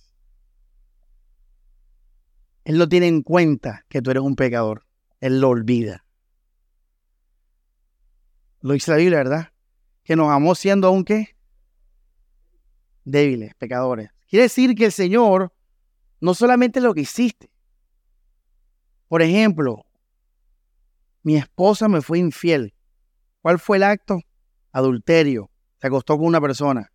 [2.63, 4.85] Él no tiene en cuenta que tú eres un pecador.
[5.19, 6.04] Él lo olvida.
[8.65, 9.49] Lo dice la Biblia, ¿verdad?
[10.03, 11.37] Que nos amó siendo aún qué?
[13.03, 14.09] Débiles, pecadores.
[14.27, 15.53] Quiere decir que el Señor
[16.19, 17.51] no solamente lo que hiciste.
[19.07, 19.85] Por ejemplo,
[21.21, 22.73] mi esposa me fue infiel.
[23.43, 24.19] ¿Cuál fue el acto?
[24.71, 25.51] Adulterio.
[25.79, 26.91] Se acostó con una persona.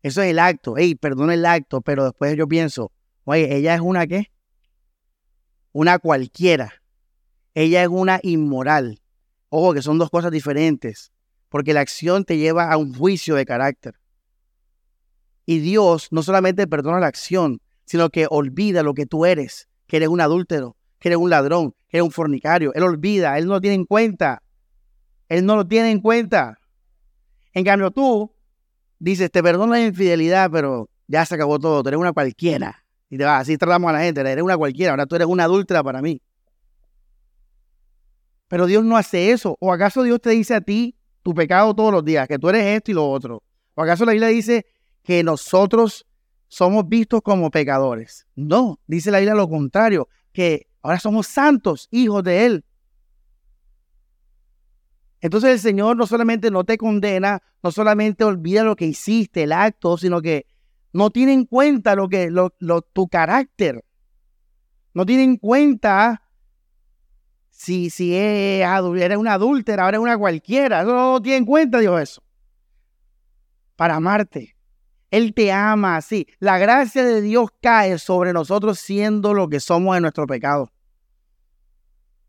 [0.00, 0.76] Eso es el acto.
[0.76, 2.92] Ey, perdona el acto, pero después yo pienso,
[3.24, 4.30] oye, ella es una qué?
[5.72, 6.72] Una cualquiera.
[7.52, 9.00] Ella es una inmoral.
[9.56, 11.12] Ojo, que son dos cosas diferentes.
[11.48, 13.94] Porque la acción te lleva a un juicio de carácter.
[15.46, 19.98] Y Dios no solamente perdona la acción, sino que olvida lo que tú eres, que
[19.98, 22.74] eres un adúltero, que eres un ladrón, que eres un fornicario.
[22.74, 24.42] Él olvida, Él no lo tiene en cuenta.
[25.28, 26.58] Él no lo tiene en cuenta.
[27.52, 28.34] En cambio tú
[28.98, 32.84] dices, te perdono la infidelidad, pero ya se acabó todo, tú eres una cualquiera.
[33.08, 35.44] Y te vas, así tratamos a la gente, eres una cualquiera, ahora tú eres una
[35.44, 36.20] adúltera para mí.
[38.54, 39.56] Pero Dios no hace eso.
[39.58, 42.64] ¿O acaso Dios te dice a ti tu pecado todos los días, que tú eres
[42.64, 43.42] esto y lo otro?
[43.74, 44.64] ¿O acaso la Biblia dice
[45.02, 46.06] que nosotros
[46.46, 48.28] somos vistos como pecadores.
[48.36, 52.64] No, dice la Biblia lo contrario, que ahora somos santos, hijos de Él.
[55.20, 59.52] Entonces el Señor no solamente no te condena, no solamente olvida lo que hiciste, el
[59.52, 60.46] acto, sino que
[60.92, 62.52] no tiene en cuenta lo que, lo,
[62.92, 63.84] tu carácter.
[64.92, 66.22] No tiene en cuenta
[67.56, 70.82] si, si eres una adúltera, ahora es una cualquiera.
[70.82, 72.22] No, no tiene en cuenta Dios eso.
[73.76, 74.56] Para amarte.
[75.10, 76.26] Él te ama así.
[76.40, 80.72] La gracia de Dios cae sobre nosotros siendo lo que somos en nuestro pecado.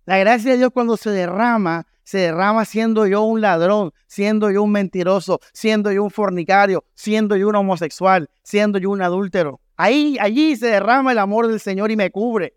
[0.05, 4.61] La gracia de Dios cuando se derrama, se derrama siendo yo un ladrón, siendo yo
[4.61, 9.59] un mentiroso, siendo yo un fornicario, siendo yo un homosexual, siendo yo un adúltero.
[9.75, 12.53] Ahí, allí se derrama el amor del Señor y me cubre.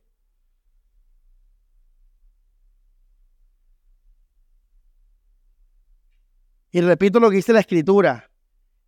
[6.71, 8.31] Y repito lo que dice la escritura.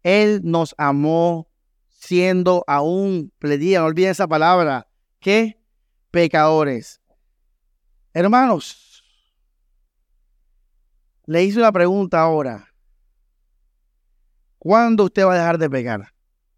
[0.03, 1.49] Él nos amó
[1.89, 4.89] siendo aún, pledía, no olviden esa palabra,
[5.19, 5.61] que
[6.11, 7.01] pecadores.
[8.13, 9.05] Hermanos,
[11.27, 12.69] le hice una pregunta ahora.
[14.59, 16.13] ¿Cuándo usted va a dejar de pecar?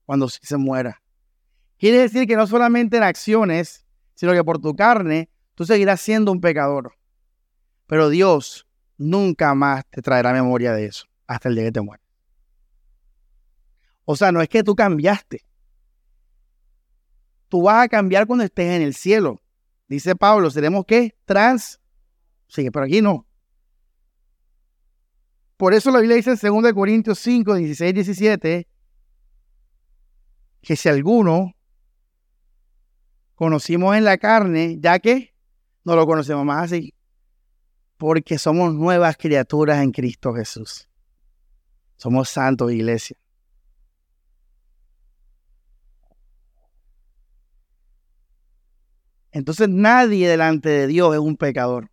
[0.05, 1.03] Cuando se muera.
[1.79, 6.33] Quiere decir que no solamente en acciones, sino que por tu carne tú seguirás siendo
[6.33, 6.97] un pecador.
[7.87, 8.67] Pero Dios
[8.97, 12.07] nunca más te traerá memoria de eso hasta el día que te mueras.
[14.05, 15.45] O sea, no es que tú cambiaste.
[17.49, 19.41] Tú vas a cambiar cuando estés en el cielo.
[19.89, 21.15] Dice Pablo, seremos qué?
[21.25, 21.81] Trans.
[22.49, 23.27] Sí, pero aquí no.
[25.57, 28.69] Por eso la Biblia dice en 2 Corintios 5, 16, 17,
[30.61, 31.55] que si alguno
[33.35, 35.35] conocimos en la carne, ya que
[35.85, 36.95] no lo conocemos más así,
[37.97, 40.89] porque somos nuevas criaturas en Cristo Jesús.
[42.03, 43.17] Somos santos, iglesia.
[49.31, 51.93] Entonces nadie delante de Dios es un pecador.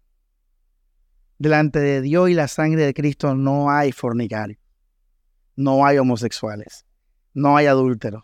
[1.37, 4.59] Delante de Dios y la sangre de Cristo no hay fornicarios,
[5.55, 6.87] no hay homosexuales,
[7.35, 8.23] no hay adúlteros,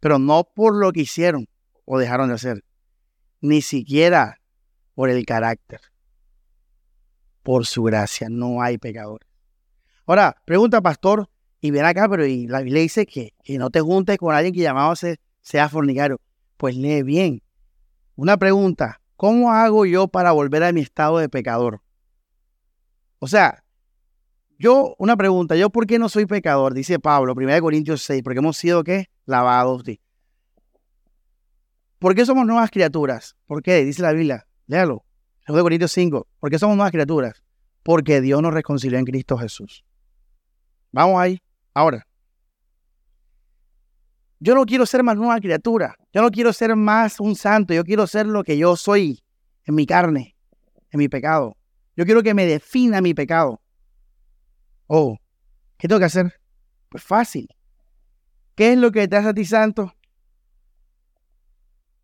[0.00, 1.48] pero no por lo que hicieron
[1.86, 2.64] o dejaron de hacer,
[3.40, 4.42] ni siquiera
[4.94, 5.80] por el carácter.
[7.42, 9.33] Por su gracia no hay pecadores.
[10.06, 11.28] Ahora, pregunta pastor,
[11.60, 14.52] y ven acá, pero y la Biblia dice que, que no te juntes con alguien
[14.52, 14.94] que llamado
[15.40, 16.20] sea fornicario.
[16.58, 17.42] Pues lee bien.
[18.16, 21.80] Una pregunta, ¿cómo hago yo para volver a mi estado de pecador?
[23.18, 23.64] O sea,
[24.58, 26.74] yo, una pregunta, ¿yo por qué no soy pecador?
[26.74, 29.06] Dice Pablo, 1 Corintios 6, porque hemos sido, ¿qué?
[29.24, 29.84] Lavados.
[31.98, 33.36] ¿Por qué somos nuevas criaturas?
[33.46, 33.82] ¿Por qué?
[33.86, 34.46] Dice la Biblia.
[34.66, 35.06] Léalo.
[35.48, 36.28] 2 Corintios 5.
[36.38, 37.42] ¿Por qué somos nuevas criaturas?
[37.82, 39.82] Porque Dios nos reconcilió en Cristo Jesús.
[40.94, 41.42] Vamos ahí.
[41.74, 42.06] Ahora.
[44.38, 45.96] Yo no quiero ser más nueva criatura.
[46.12, 47.74] Yo no quiero ser más un santo.
[47.74, 49.24] Yo quiero ser lo que yo soy
[49.64, 50.36] en mi carne,
[50.90, 51.56] en mi pecado.
[51.96, 53.60] Yo quiero que me defina mi pecado.
[54.86, 55.18] Oh,
[55.78, 56.40] ¿qué tengo que hacer?
[56.90, 57.48] Pues fácil.
[58.54, 59.92] ¿Qué es lo que te hace a ti santo?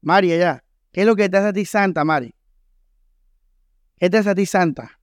[0.00, 0.64] Mari, allá.
[0.90, 2.34] ¿Qué es lo que te hace a ti santa, Mari?
[3.98, 4.98] ¿Qué te hace a ti santa?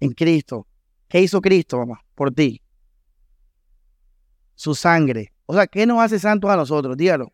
[0.00, 0.66] En Cristo.
[1.08, 2.04] ¿Qué hizo Cristo, mamá?
[2.14, 2.60] Por ti.
[4.54, 5.32] Su sangre.
[5.46, 6.96] O sea, ¿qué nos hace santos a nosotros?
[6.96, 7.32] Dígalo.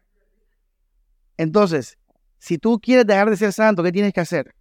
[1.36, 1.98] Entonces,
[2.38, 4.54] si tú quieres dejar de ser santo, ¿qué tienes que hacer?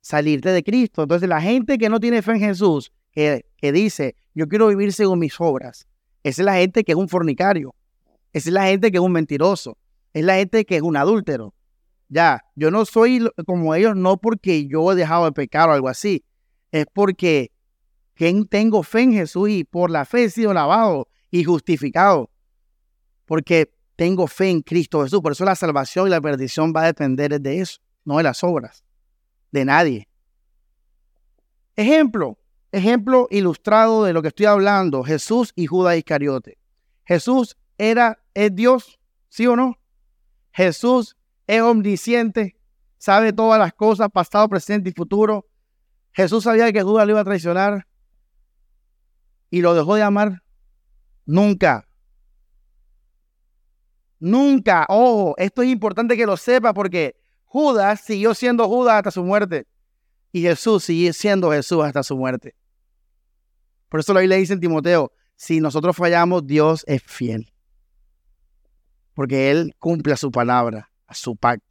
[0.00, 1.02] Salirte de Cristo.
[1.02, 4.92] Entonces, la gente que no tiene fe en Jesús, que, que dice, yo quiero vivir
[4.92, 5.88] según mis obras,
[6.22, 7.74] esa es la gente que es un fornicario.
[8.32, 9.76] Esa es la gente que es un mentiroso.
[10.12, 11.54] Es la gente que es un adúltero.
[12.08, 15.88] Ya, yo no soy como ellos, no porque yo he dejado de pecar o algo
[15.88, 16.24] así.
[16.70, 17.50] Es porque
[18.48, 22.30] tengo fe en Jesús y por la fe he sido lavado y justificado.
[23.24, 25.20] Porque tengo fe en Cristo Jesús.
[25.20, 28.42] Por eso la salvación y la perdición va a depender de eso, no de las
[28.42, 28.84] obras,
[29.50, 30.08] de nadie.
[31.76, 32.38] Ejemplo,
[32.72, 36.58] ejemplo ilustrado de lo que estoy hablando, Jesús y Judas Iscariote.
[37.04, 38.98] Jesús era, es Dios,
[39.28, 39.78] ¿sí o no?
[40.52, 41.16] Jesús
[41.46, 42.56] es omnisciente,
[42.98, 45.49] sabe todas las cosas, pasado, presente y futuro.
[46.12, 47.86] Jesús sabía que Judas lo iba a traicionar
[49.50, 50.42] y lo dejó de amar.
[51.24, 51.86] Nunca.
[54.18, 54.86] Nunca.
[54.88, 59.66] Ojo, esto es importante que lo sepa porque Judas siguió siendo Judas hasta su muerte.
[60.32, 62.54] Y Jesús sigue siendo Jesús hasta su muerte.
[63.88, 67.50] Por eso la Biblia dice en Timoteo, si nosotros fallamos, Dios es fiel
[69.20, 71.66] porque él cumple a su palabra, a su pacto.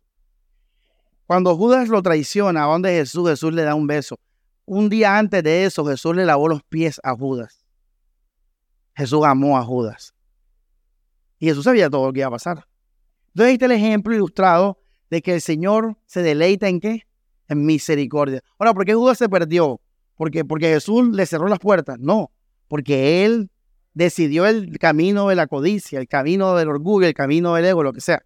[1.26, 4.20] Cuando Judas lo traiciona, a donde Jesús, Jesús le da un beso.
[4.72, 7.66] Un día antes de eso, Jesús le lavó los pies a Judas.
[8.94, 10.14] Jesús amó a Judas.
[11.40, 12.68] Y Jesús sabía todo lo que iba a pasar.
[13.30, 14.78] Entonces, está el ejemplo ilustrado
[15.10, 17.08] de que el Señor se deleita en qué?
[17.48, 18.44] En misericordia.
[18.60, 19.82] Ahora, ¿por qué Judas se perdió?
[20.14, 21.98] ¿Porque, porque Jesús le cerró las puertas?
[21.98, 22.30] No,
[22.68, 23.50] porque él
[23.96, 27.92] decidió el camino de la codicia, el camino del orgullo, el camino del ego, lo
[27.92, 28.22] que sea.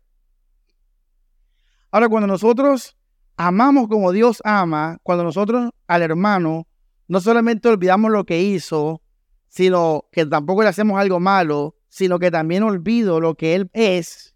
[1.89, 2.97] Ahora, cuando nosotros
[3.37, 6.67] amamos como Dios ama, cuando nosotros al hermano
[7.07, 9.01] no solamente olvidamos lo que hizo,
[9.47, 14.33] sino que tampoco le hacemos algo malo, sino que también olvido lo que Él es.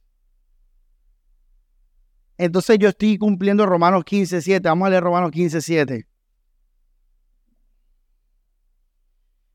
[2.38, 4.70] Entonces yo estoy cumpliendo Romanos 15, 7.
[4.70, 6.08] Vamos a leer Romanos 15, 7.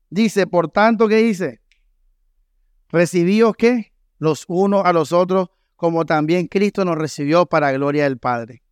[0.09, 1.61] Dice, por tanto, ¿qué dice?
[2.89, 3.93] Recibíos qué?
[4.19, 8.62] Los unos a los otros, como también Cristo nos recibió para gloria del Padre.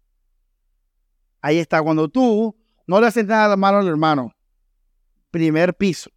[1.41, 2.55] Ahí está, cuando tú
[2.87, 4.33] no le haces nada malo al hermano.
[5.31, 6.11] Primer piso.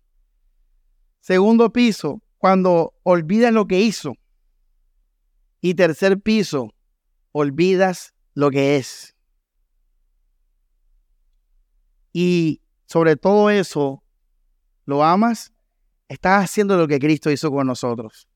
[1.21, 4.15] Segundo piso, cuando olvidas lo que hizo.
[5.61, 6.75] Y tercer piso,
[7.33, 9.17] olvidas lo que es.
[12.13, 14.05] Y sobre todo eso,
[14.85, 15.55] lo amas
[16.09, 18.29] Estás haciendo lo que Cristo hizo con nosotros.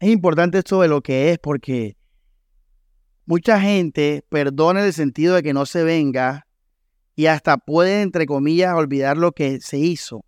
[0.00, 1.96] Es importante esto de lo que es porque
[3.26, 6.46] mucha gente perdona el sentido de que no se venga
[7.16, 10.24] y hasta puede, entre comillas, olvidar lo que se hizo,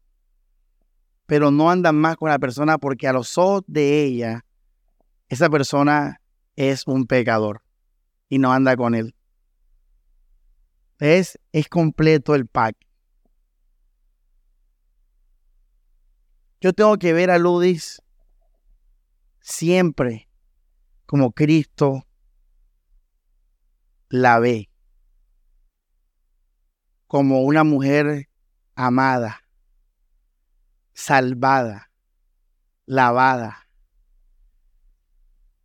[1.26, 4.44] pero no andan más con la persona porque a los ojos de ella,
[5.28, 6.20] esa persona
[6.54, 7.62] es un pecador
[8.28, 9.14] y no anda con él.
[10.98, 12.76] Es, es completo el pack.
[16.60, 18.00] Yo tengo que ver a Ludis
[19.46, 20.28] siempre
[21.06, 22.04] como Cristo
[24.08, 24.68] la ve,
[27.06, 28.28] como una mujer
[28.74, 29.42] amada,
[30.94, 31.92] salvada,
[32.86, 33.68] lavada.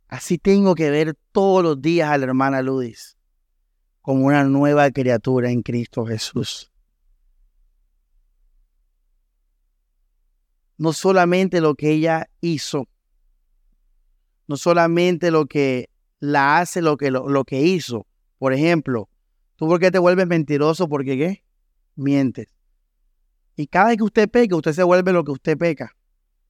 [0.06, 3.18] Así tengo que ver todos los días a la hermana Ludis
[4.00, 6.70] como una nueva criatura en Cristo Jesús.
[10.78, 12.88] No solamente lo que ella hizo,
[14.52, 15.88] no solamente lo que
[16.20, 18.06] la hace, lo que, lo, que hizo.
[18.36, 19.08] Por ejemplo,
[19.56, 20.90] ¿tú por qué te vuelves mentiroso?
[20.90, 21.42] Porque qué?
[21.96, 22.48] Mientes.
[23.56, 25.96] Y cada vez que usted peca, usted se vuelve lo que usted peca.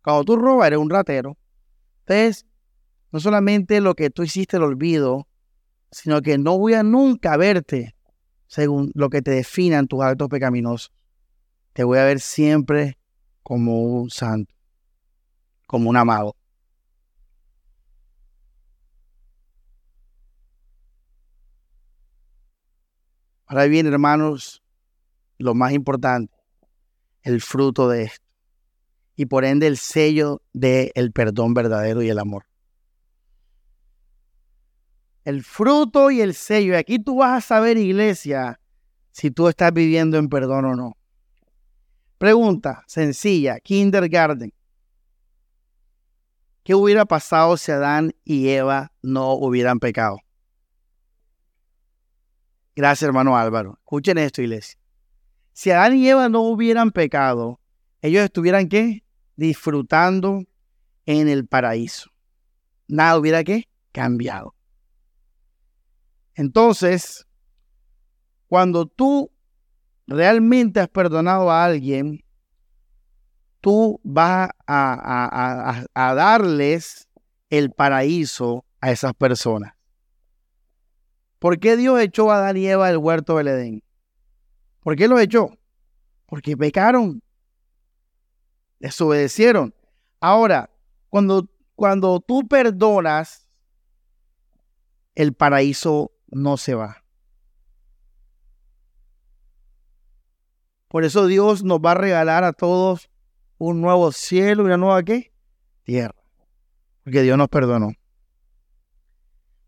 [0.02, 1.38] Cuando tú robas, eres un ratero.
[2.00, 2.44] Entonces,
[3.12, 5.28] no solamente lo que tú hiciste lo olvido,
[5.92, 7.94] sino que no voy a nunca verte
[8.48, 10.92] según lo que te definan tus actos pecaminosos.
[11.72, 12.98] Te voy a ver siempre
[13.44, 14.52] como un santo,
[15.68, 16.34] como un amado.
[23.52, 24.62] Ahora bien, hermanos,
[25.36, 26.34] lo más importante,
[27.20, 28.24] el fruto de esto.
[29.14, 32.46] Y por ende el sello del perdón verdadero y el amor.
[35.24, 36.72] El fruto y el sello.
[36.72, 38.58] Y aquí tú vas a saber, iglesia,
[39.10, 40.96] si tú estás viviendo en perdón o no.
[42.16, 44.54] Pregunta sencilla, kindergarten.
[46.62, 50.16] ¿Qué hubiera pasado si Adán y Eva no hubieran pecado?
[52.74, 53.78] Gracias, hermano Álvaro.
[53.80, 54.78] Escuchen esto, iglesia.
[55.52, 57.60] Si Adán y Eva no hubieran pecado,
[58.00, 59.04] ellos estuvieran qué?
[59.36, 60.44] Disfrutando
[61.04, 62.10] en el paraíso.
[62.88, 63.68] Nada hubiera qué?
[63.92, 64.54] Cambiado.
[66.34, 67.26] Entonces,
[68.48, 69.30] cuando tú
[70.06, 72.24] realmente has perdonado a alguien,
[73.60, 77.08] tú vas a, a darles
[77.50, 79.74] el paraíso a esas personas.
[81.42, 83.82] ¿Por qué Dios echó a Adán y Eva del huerto del Edén?
[84.78, 85.50] ¿Por qué lo echó?
[86.26, 87.20] Porque pecaron,
[88.78, 89.74] desobedecieron.
[90.20, 90.70] Ahora,
[91.08, 93.48] cuando, cuando tú perdonas,
[95.16, 97.02] el paraíso no se va.
[100.86, 103.10] Por eso Dios nos va a regalar a todos
[103.58, 105.32] un nuevo cielo y una nueva qué?
[105.82, 106.22] Tierra.
[107.02, 107.90] Porque Dios nos perdonó.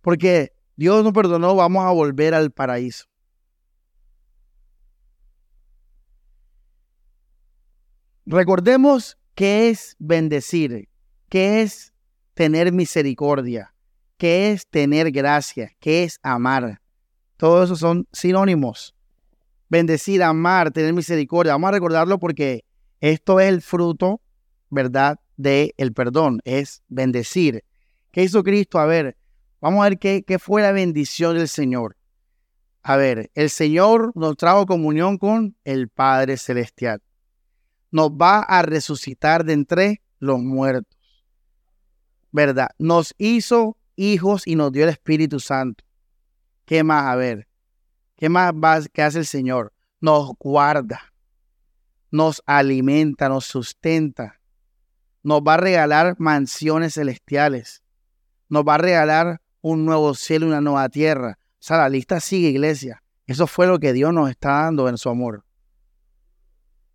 [0.03, 3.07] Porque Dios nos perdonó, vamos a volver al paraíso.
[8.27, 10.89] Recordemos qué es bendecir,
[11.29, 11.93] qué es
[12.33, 13.75] tener misericordia,
[14.17, 16.81] qué es tener gracia, qué es amar.
[17.37, 18.95] Todos esos son sinónimos.
[19.69, 21.53] Bendecir, amar, tener misericordia.
[21.53, 22.65] Vamos a recordarlo porque
[23.01, 24.21] esto es el fruto,
[24.71, 27.65] ¿verdad?, del el perdón, es bendecir.
[28.13, 28.79] ¿Qué hizo Cristo?
[28.79, 29.17] A ver,
[29.65, 31.97] Vamos a ver qué, fue la bendición del Señor.
[32.83, 37.03] A ver, el Señor nos trajo comunión con el Padre Celestial.
[37.91, 40.99] Nos va a resucitar de entre los muertos.
[42.31, 42.73] ¿Verdad?
[42.79, 45.83] Nos hizo hijos y nos dio el Espíritu Santo.
[46.67, 47.07] ¿Qué más?
[47.07, 47.49] A ver,
[48.19, 49.73] ¿qué más va, qué hace el Señor?
[49.99, 51.15] Nos guarda,
[52.11, 54.39] nos alimenta, nos sustenta.
[55.23, 57.83] Nos va a regalar mansiones celestiales.
[58.51, 61.39] Nos va a regalar un nuevo cielo y una nueva tierra.
[61.41, 63.03] O sea, la lista sigue, iglesia.
[63.27, 65.43] Eso fue lo que Dios nos está dando en su amor.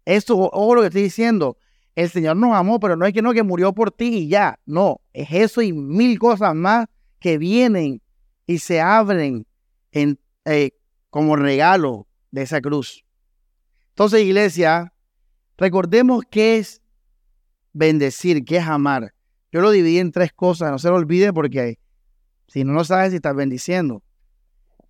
[0.05, 1.57] Esto, ojo lo que estoy diciendo.
[1.95, 4.59] El Señor nos amó, pero no es que no, que murió por ti y ya.
[4.67, 6.85] No, es eso y mil cosas más
[7.19, 8.03] que vienen
[8.45, 9.47] y se abren
[9.91, 10.69] en, eh,
[11.09, 13.03] como regalo de esa cruz.
[13.89, 14.93] Entonces, iglesia,
[15.57, 16.83] recordemos qué es
[17.73, 19.15] bendecir, qué es amar.
[19.51, 21.79] Yo lo dividí en tres cosas, no se lo olvide porque
[22.49, 24.03] si no, no sabes si estás bendiciendo.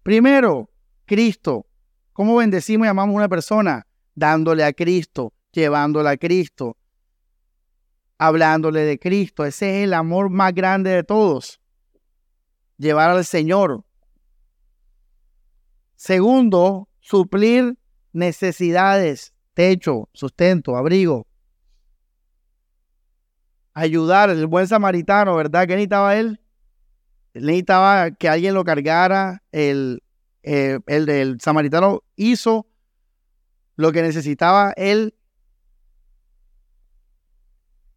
[0.01, 0.69] Primero,
[1.05, 1.65] Cristo.
[2.13, 3.85] ¿Cómo bendecimos y amamos a una persona?
[4.15, 6.77] Dándole a Cristo, llevándola a Cristo,
[8.17, 9.45] hablándole de Cristo.
[9.45, 11.59] Ese es el amor más grande de todos.
[12.77, 13.83] Llevar al Señor.
[15.95, 17.77] Segundo, suplir
[18.13, 21.27] necesidades, techo, sustento, abrigo.
[23.73, 25.67] Ayudar, el buen samaritano, ¿verdad?
[25.67, 26.39] ¿Qué necesitaba él?
[27.45, 29.43] Necesitaba que alguien lo cargara.
[29.51, 30.03] El,
[30.43, 32.67] eh, el del samaritano hizo
[33.75, 35.15] lo que necesitaba él.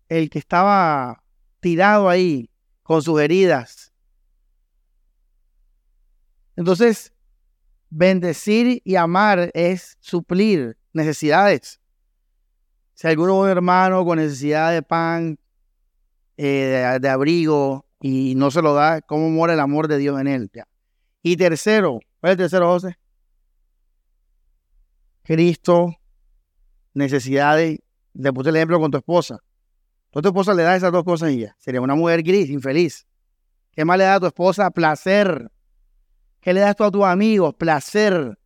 [0.08, 1.22] El que estaba
[1.60, 2.50] tirado ahí
[2.82, 3.92] con sus heridas.
[6.56, 7.12] Entonces,
[7.88, 11.80] bendecir y amar es suplir necesidades.
[12.94, 15.38] Si alguno hermano con necesidad de pan,
[16.36, 20.26] eh, de, abrigo, y no se lo da, ¿cómo muere el amor de Dios en
[20.26, 20.50] él?
[21.22, 22.98] Y tercero, ¿cuál es el tercero, José?
[25.22, 25.94] Cristo,
[26.94, 27.78] necesidades
[28.12, 29.38] Le puse el ejemplo con tu esposa.
[30.10, 31.56] Tú a tu esposa le das esas dos cosas y ya.
[31.58, 33.06] Sería una mujer gris, infeliz.
[33.70, 34.70] ¿Qué más le da a tu esposa?
[34.70, 35.50] Placer.
[36.40, 37.54] ¿Qué le das tú a tus amigos?
[37.54, 38.38] Placer.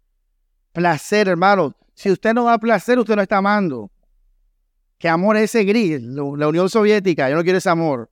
[0.73, 1.75] Placer, hermano.
[1.95, 3.91] Si usted no da placer, usted no está amando.
[4.99, 6.01] ¿Qué amor es ese gris?
[6.01, 7.29] La Unión Soviética.
[7.31, 8.11] Yo no quiero ese amor.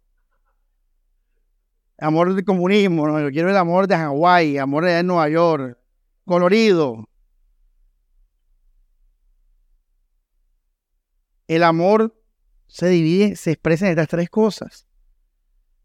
[2.05, 3.07] Amor del comunismo.
[3.07, 5.79] No, yo quiero el amor de Hawái, amor de Nueva York.
[6.27, 7.09] Colorido.
[11.49, 12.15] El amor
[12.67, 14.87] se divide, se expresa en estas tres cosas.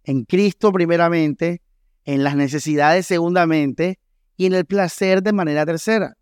[0.04, 1.62] En Cristo primeramente,
[2.04, 3.98] en las necesidades segundamente
[4.36, 6.18] y en el placer de manera tercera.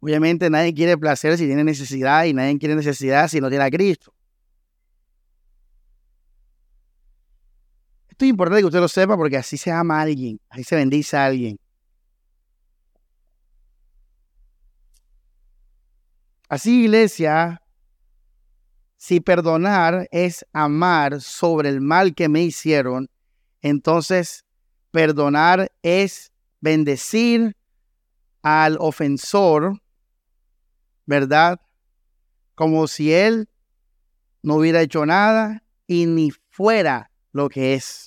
[0.00, 3.70] Obviamente nadie quiere placer si tiene necesidad y nadie quiere necesidad si no tiene a
[3.70, 4.15] Cristo.
[8.16, 10.74] Esto es importante que usted lo sepa porque así se ama a alguien, así se
[10.74, 11.58] bendice a alguien.
[16.48, 17.60] Así, iglesia,
[18.96, 23.10] si perdonar es amar sobre el mal que me hicieron,
[23.60, 24.46] entonces
[24.92, 27.54] perdonar es bendecir
[28.40, 29.82] al ofensor,
[31.04, 31.60] ¿verdad?
[32.54, 33.50] Como si él
[34.42, 38.05] no hubiera hecho nada y ni fuera lo que es.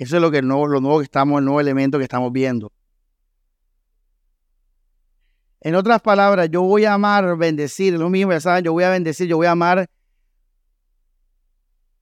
[0.00, 2.72] Eso es lo que lo nuevo que estamos, el nuevo elemento que estamos viendo.
[5.60, 8.88] En otras palabras, yo voy a amar, bendecir, lo mismo, ya saben, yo voy a
[8.88, 9.90] bendecir, yo voy a amar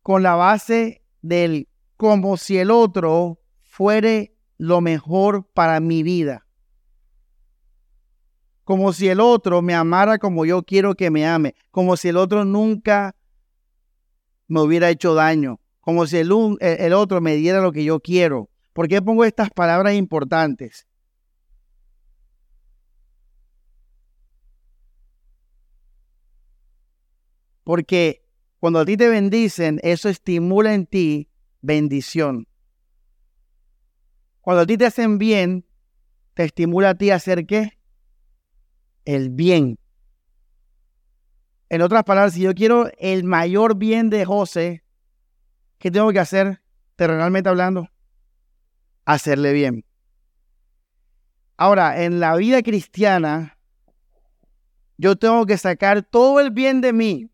[0.01, 6.47] con la base del como si el otro fuere lo mejor para mi vida.
[8.63, 11.57] Como si el otro me amara como yo quiero que me ame.
[11.73, 13.17] Como si el otro nunca
[14.47, 15.59] me hubiera hecho daño.
[15.89, 16.31] Como si el,
[16.61, 18.51] el otro me diera lo que yo quiero.
[18.75, 20.87] ¿Por qué pongo estas palabras importantes?
[27.65, 28.23] Porque
[28.59, 31.31] cuando a ti te bendicen, eso estimula en ti
[31.63, 32.47] bendición.
[34.43, 35.65] Cuando a ti te hacen bien,
[36.35, 37.79] te estimula a ti a hacer qué?
[39.07, 39.79] El bien.
[41.71, 44.83] En otras palabras, si yo quiero el mayor bien de José,
[45.79, 46.63] ¿qué tengo que hacer,
[46.97, 47.89] terrenalmente hablando?
[49.05, 49.85] Hacerle bien.
[51.57, 53.59] Ahora, en la vida cristiana,
[54.97, 57.31] yo tengo que sacar todo el bien de mí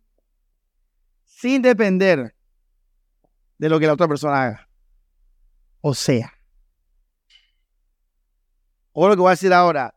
[1.24, 2.34] sin depender
[3.58, 4.68] de lo que la otra persona haga.
[5.80, 6.32] O sea,
[8.92, 9.94] o lo que voy a decir ahora,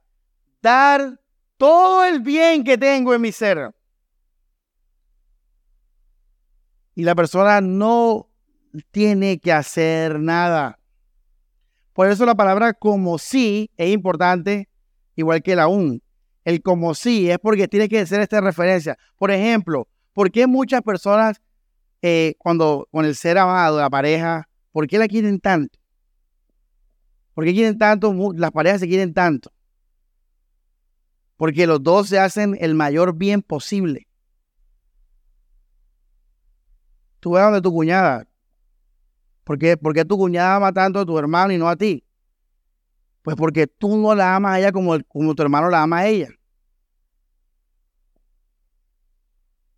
[0.62, 1.22] dar
[1.58, 3.74] todo el bien que tengo en mi ser.
[6.95, 8.27] Y la persona no
[8.91, 10.80] tiene que hacer nada.
[11.93, 14.70] Por eso la palabra como sí es importante,
[15.15, 16.01] igual que el aún.
[16.45, 18.97] El como sí es porque tiene que ser esta referencia.
[19.18, 19.88] Por ejemplo,
[20.18, 21.39] ¿Por qué muchas personas,
[22.01, 25.78] eh, cuando con el ser amado, la pareja, ¿por qué la quieren tanto?
[27.36, 28.11] ¿Por qué quieren tanto?
[28.36, 29.51] Las parejas se quieren tanto.
[31.36, 34.07] Porque los dos se hacen el mayor bien posible.
[37.20, 38.27] Tú ves donde tu cuñada.
[39.48, 42.04] ¿Por qué, ¿Por qué tu cuñada ama tanto a tu hermano y no a ti?
[43.22, 46.08] Pues porque tú no la amas a ella como, como tu hermano la ama a
[46.08, 46.28] ella.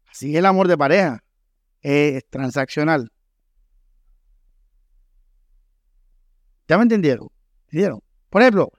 [0.09, 1.23] Así el amor de pareja
[1.81, 3.11] es transaccional.
[6.67, 7.27] ¿Ya me entendieron?
[7.65, 8.01] ¿Entendieron?
[8.31, 8.71] Por ejemplo,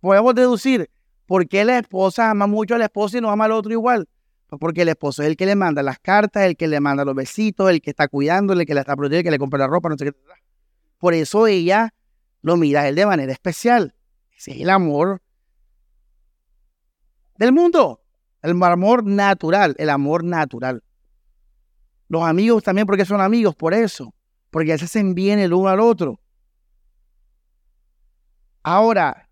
[0.00, 0.90] podemos deducir
[1.26, 4.08] por qué la esposa ama mucho a la esposa y no ama al otro igual.
[4.48, 7.04] Pues porque el esposo es el que le manda las cartas, el que le manda
[7.04, 9.58] los besitos, el que está cuidándole, el que la está protegiendo, el que le compra
[9.58, 10.12] la ropa, no sé qué.
[10.98, 11.92] Por eso ella
[12.42, 13.94] lo mira a él de manera especial.
[14.36, 15.20] Ese es el amor
[17.38, 18.00] del mundo.
[18.42, 20.82] El amor natural, el amor natural.
[22.08, 24.14] Los amigos también, porque son amigos, por eso.
[24.50, 26.20] Porque se hacen bien el uno al otro.
[28.62, 29.28] Ahora,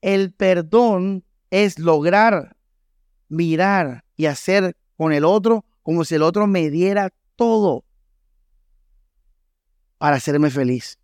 [0.00, 2.56] el perdón es lograr
[3.32, 7.84] mirar y hacer con el otro como si el otro me diera todo
[9.98, 10.98] para hacerme feliz.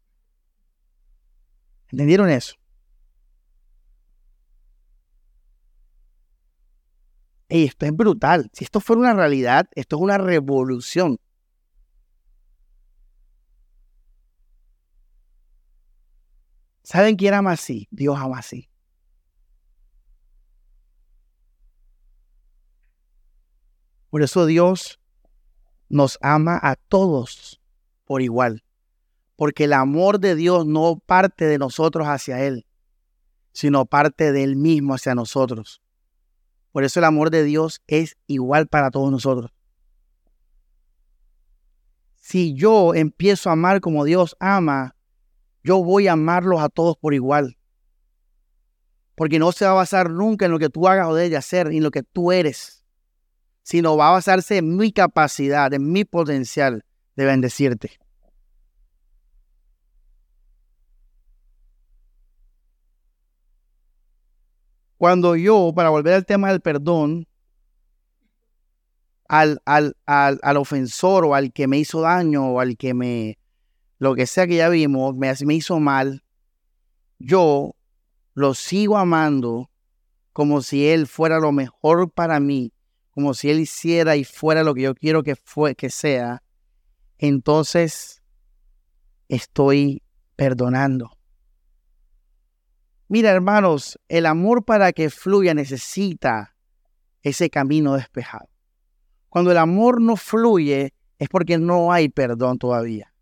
[1.91, 2.55] ¿Entendieron eso?
[7.49, 8.51] esto es brutal.
[8.53, 11.19] Si esto fuera una realidad, esto es una revolución.
[16.83, 17.89] ¿Saben quién ama así?
[17.91, 18.68] Dios ama así.
[24.11, 24.99] Por eso Dios
[25.89, 27.61] nos ama a todos
[28.05, 28.65] por igual.
[29.37, 32.67] Porque el amor de Dios no parte de nosotros hacia Él,
[33.53, 35.83] sino parte de Él mismo hacia nosotros.
[36.73, 39.53] Por eso el amor de Dios es igual para todos nosotros.
[42.17, 44.97] Si yo empiezo a amar como Dios ama,
[45.63, 47.57] yo voy a amarlos a todos por igual.
[49.15, 51.69] Porque no se va a basar nunca en lo que tú hagas o debes hacer,
[51.69, 52.78] ni en lo que tú eres,
[53.69, 57.99] sino va a basarse en mi capacidad, en mi potencial de bendecirte.
[64.97, 67.29] Cuando yo, para volver al tema del perdón,
[69.29, 73.39] al, al, al, ofensor o al que me hizo daño o al que me,
[73.99, 76.25] lo que sea que ya vimos, me, me hizo mal,
[77.19, 77.75] yo
[78.33, 79.69] lo sigo amando
[80.33, 82.73] como si él fuera lo mejor para mí,
[83.19, 86.41] como si él hiciera y fuera lo que yo quiero que, fue, que sea,
[87.19, 88.23] entonces
[89.27, 90.05] estoy
[90.37, 91.11] perdonando.
[93.09, 96.55] Mira, hermanos, el amor para que fluya necesita
[97.21, 98.49] ese camino despejado.
[99.29, 103.13] Cuando el amor no fluye es porque no hay perdón todavía.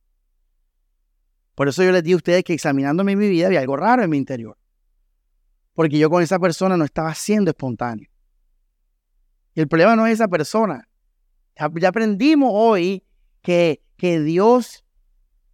[1.55, 4.11] Por eso yo les digo a ustedes que examinándome mi vida había algo raro en
[4.11, 4.59] mi interior
[5.73, 8.11] porque yo con esa persona no estaba siendo espontáneo.
[9.57, 10.87] El problema no es esa persona.
[11.59, 13.03] Ya, aprendimos hoy
[13.41, 14.85] que, que Dios,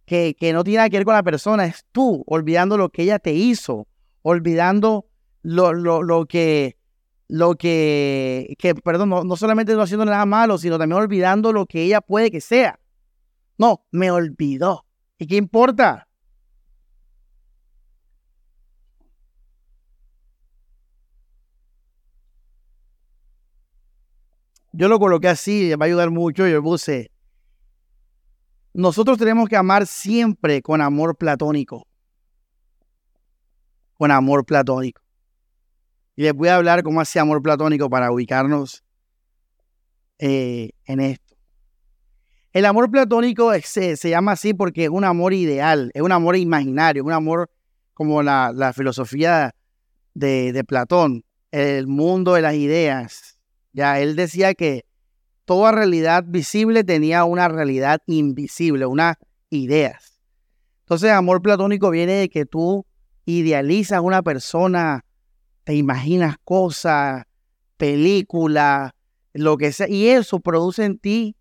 [0.05, 3.03] que, que, no tiene nada que ver con la persona, es tú, olvidando lo que
[3.03, 3.87] ella te hizo,
[4.21, 5.07] olvidando
[5.41, 6.77] lo, lo, lo que,
[7.29, 11.65] lo que, que perdón, no, no solamente no haciendo nada malo, sino también olvidando lo
[11.65, 12.77] que ella puede que sea.
[13.57, 14.85] No, me olvidó.
[15.17, 16.09] ¿Y qué importa?
[24.75, 26.47] Yo lo coloqué así, me va a ayudar mucho.
[26.47, 27.11] Yo puse,
[28.73, 31.87] nosotros tenemos que amar siempre con amor platónico.
[33.93, 34.99] Con amor platónico.
[36.15, 38.83] Y les voy a hablar cómo hace amor platónico para ubicarnos
[40.17, 41.35] eh, en esto.
[42.51, 47.03] El amor platónico se, llama así porque es un amor ideal, es un amor imaginario,
[47.03, 47.49] un amor
[47.93, 49.55] como la, filosofía
[50.15, 53.32] de, de Platón, el mundo de las ideas,
[53.73, 54.85] ya él decía que
[55.45, 59.17] toda realidad visible tenía una realidad invisible, unas
[59.49, 60.21] ideas.
[60.81, 62.85] Entonces, amor platónico viene de que tú
[63.25, 65.05] idealizas una persona,
[65.63, 67.25] te imaginas cosas,
[67.77, 68.91] películas,
[69.33, 71.35] lo que sea, y eso produce en ti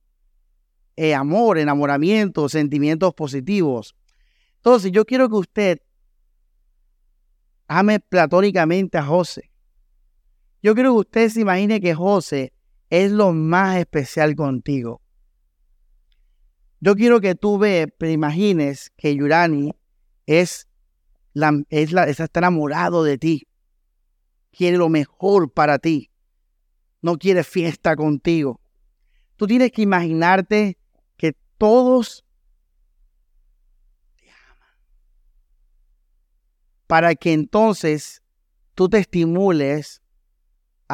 [0.96, 3.94] eh, amor, enamoramiento, sentimientos positivos.
[4.56, 5.78] Entonces, yo quiero que usted
[7.66, 9.51] ame platónicamente a José.
[10.62, 12.52] Yo quiero que usted se imagine que José
[12.88, 15.02] es lo más especial contigo.
[16.78, 19.72] Yo quiero que tú ve, te imagines que Yurani
[20.26, 20.68] es
[21.32, 23.48] la, es la, está enamorado de ti.
[24.52, 26.10] Quiere lo mejor para ti.
[27.00, 28.60] No quiere fiesta contigo.
[29.36, 30.78] Tú tienes que imaginarte
[31.16, 32.24] que todos
[34.14, 34.76] te aman.
[36.86, 38.22] Para que entonces
[38.74, 40.01] tú te estimules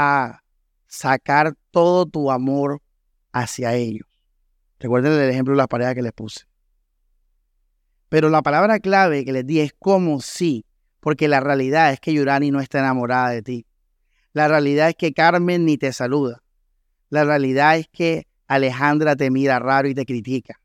[0.00, 0.44] a
[0.86, 2.80] sacar todo tu amor
[3.32, 4.06] hacia ellos.
[4.78, 6.46] Recuerden el ejemplo de la pareja que les puse.
[8.08, 10.64] Pero la palabra clave que les di es como si,
[11.00, 13.66] porque la realidad es que Yurani no está enamorada de ti.
[14.32, 16.44] La realidad es que Carmen ni te saluda.
[17.10, 20.60] La realidad es que Alejandra te mira raro y te critica.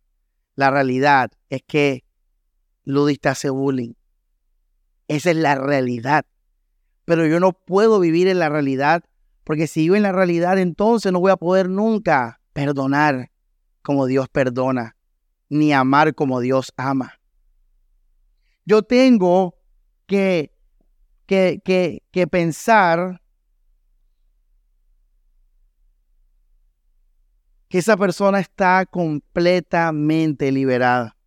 [0.55, 2.03] La realidad es que
[2.83, 3.93] Ludis te hace bullying.
[5.07, 6.23] Esa es la realidad.
[7.05, 9.03] Pero yo no puedo vivir en la realidad
[9.43, 13.31] porque si yo en la realidad, entonces no voy a poder nunca perdonar
[13.81, 14.95] como Dios perdona,
[15.49, 17.19] ni amar como Dios ama.
[18.65, 19.55] Yo tengo
[20.05, 20.53] que,
[21.25, 23.21] que, que, que pensar
[27.67, 31.17] que esa persona está completamente liberada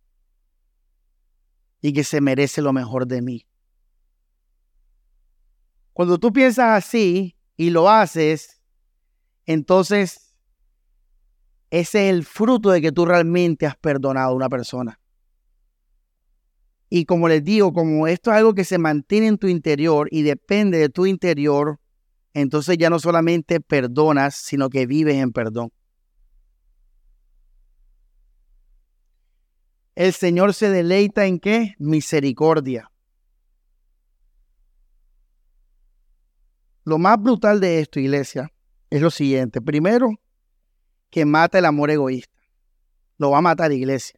[1.79, 3.45] y que se merece lo mejor de mí.
[5.93, 8.61] Cuando tú piensas así, y lo haces,
[9.45, 10.35] entonces
[11.69, 14.99] ese es el fruto de que tú realmente has perdonado a una persona.
[16.89, 20.21] Y como les digo, como esto es algo que se mantiene en tu interior y
[20.21, 21.79] depende de tu interior,
[22.33, 25.73] entonces ya no solamente perdonas, sino que vives en perdón.
[29.95, 31.73] El Señor se deleita en qué?
[31.79, 32.91] Misericordia.
[36.87, 38.49] Lo más brutal de esto, iglesia,
[38.89, 39.59] es lo siguiente.
[39.59, 40.09] Primero,
[41.09, 42.39] que mata el amor egoísta.
[43.17, 44.17] Lo va a matar, iglesia.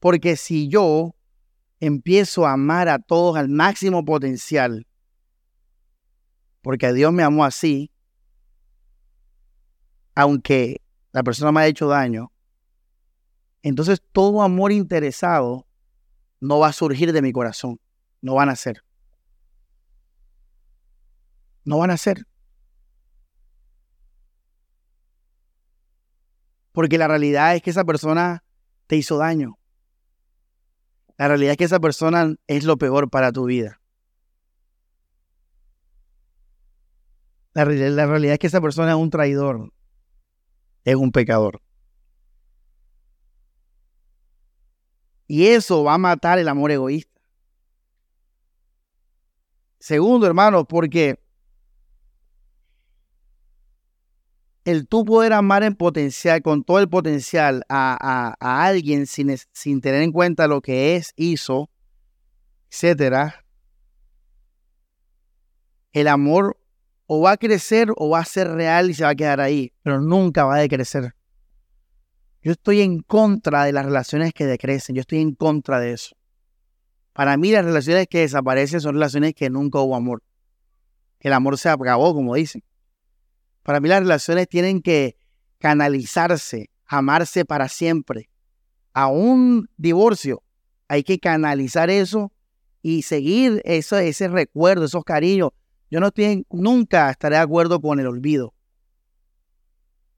[0.00, 1.14] Porque si yo
[1.78, 4.88] empiezo a amar a todos al máximo potencial,
[6.62, 7.92] porque Dios me amó así,
[10.16, 10.82] aunque
[11.12, 12.32] la persona me ha hecho daño,
[13.62, 15.64] entonces todo amor interesado
[16.40, 17.78] no va a surgir de mi corazón,
[18.20, 18.82] no van a ser.
[21.64, 22.26] No van a ser.
[26.72, 28.44] Porque la realidad es que esa persona
[28.86, 29.58] te hizo daño.
[31.16, 33.80] La realidad es que esa persona es lo peor para tu vida.
[37.52, 39.72] La, la realidad es que esa persona es un traidor,
[40.84, 41.60] es un pecador.
[45.26, 47.20] Y eso va a matar el amor egoísta.
[49.78, 51.20] Segundo, hermano, porque
[54.70, 60.02] el tú poder amar en potencial, con todo el potencial a, alguien sin, sin, tener
[60.02, 61.70] en cuenta lo que es, hizo,
[62.70, 63.44] etcétera,
[65.92, 66.56] el amor
[67.06, 69.72] o va a crecer o va a ser real y se va a quedar ahí,
[69.82, 71.14] pero nunca va a decrecer.
[72.42, 76.16] Yo estoy en contra de las relaciones que decrecen, yo estoy en contra de eso.
[77.12, 80.22] Para mí las relaciones que desaparecen son relaciones que nunca hubo amor.
[81.18, 82.62] El amor se acabó, como dicen.
[83.62, 85.16] Para mí las relaciones tienen que
[85.58, 88.30] canalizarse, amarse para siempre.
[88.92, 90.42] A un divorcio
[90.88, 92.32] hay que canalizar eso
[92.82, 95.50] y seguir eso, ese recuerdo, esos cariños.
[95.90, 98.54] Yo no estoy, nunca estaré de acuerdo con el olvido.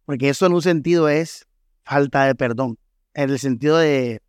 [0.05, 1.47] Porque eso en un sentido es
[1.85, 2.79] falta de perdón.
[3.15, 4.23] En el sentido de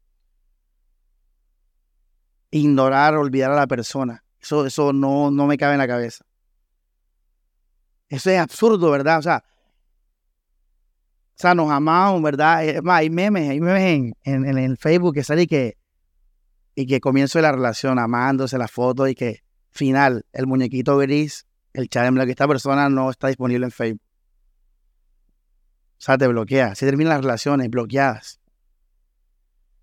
[2.51, 4.23] ignorar, olvidar a la persona.
[4.39, 6.25] Eso, eso no, no me cabe en la cabeza.
[8.13, 9.17] Eso es absurdo, ¿verdad?
[9.17, 9.43] O sea,
[11.29, 12.59] o sea, nos amamos, ¿verdad?
[12.87, 15.77] hay memes, hay memes en, en, el Facebook que sale y que,
[16.75, 19.39] y que comienzo la relación amándose la foto y que
[19.71, 24.03] final, el muñequito gris, el chat en blanco, esta persona no está disponible en Facebook.
[25.97, 26.75] O sea, te bloquea.
[26.75, 28.39] Se terminan las relaciones bloqueadas.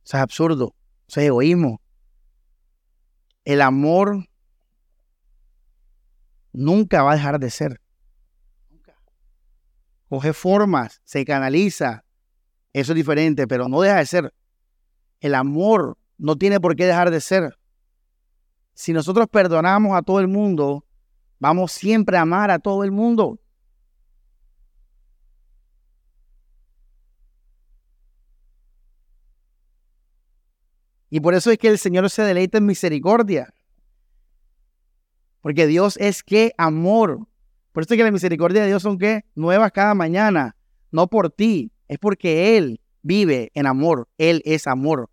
[0.04, 0.76] O sea, es absurdo.
[1.08, 1.80] Eso es egoísmo.
[3.44, 4.28] El amor
[6.52, 7.80] nunca va a dejar de ser
[10.10, 12.04] coge formas, se canaliza.
[12.72, 14.34] Eso es diferente, pero no deja de ser.
[15.20, 17.56] El amor no tiene por qué dejar de ser.
[18.74, 20.84] Si nosotros perdonamos a todo el mundo,
[21.38, 23.38] vamos siempre a amar a todo el mundo.
[31.08, 33.54] Y por eso es que el Señor se deleita en misericordia.
[35.40, 37.29] Porque Dios es que amor.
[37.72, 40.56] Por eso es que la misericordia de Dios son que nuevas cada mañana,
[40.90, 45.08] no por ti, es porque Él vive en amor, Él es amor.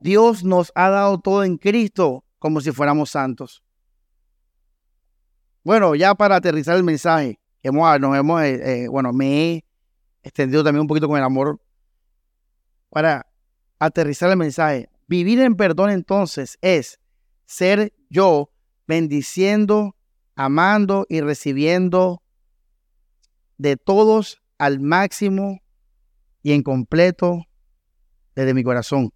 [0.00, 3.62] Dios nos ha dado todo en Cristo como si fuéramos santos.
[5.64, 9.64] Bueno, ya para aterrizar el mensaje, hemos, nos hemos, eh, eh, bueno, me he
[10.22, 11.60] extendido también un poquito con el amor.
[12.90, 13.26] Para
[13.78, 16.98] aterrizar el mensaje, vivir en perdón entonces es
[17.48, 18.50] ser yo
[18.86, 19.96] bendiciendo,
[20.36, 22.22] amando y recibiendo
[23.56, 25.60] de todos al máximo
[26.42, 27.46] y en completo
[28.34, 29.12] desde mi corazón.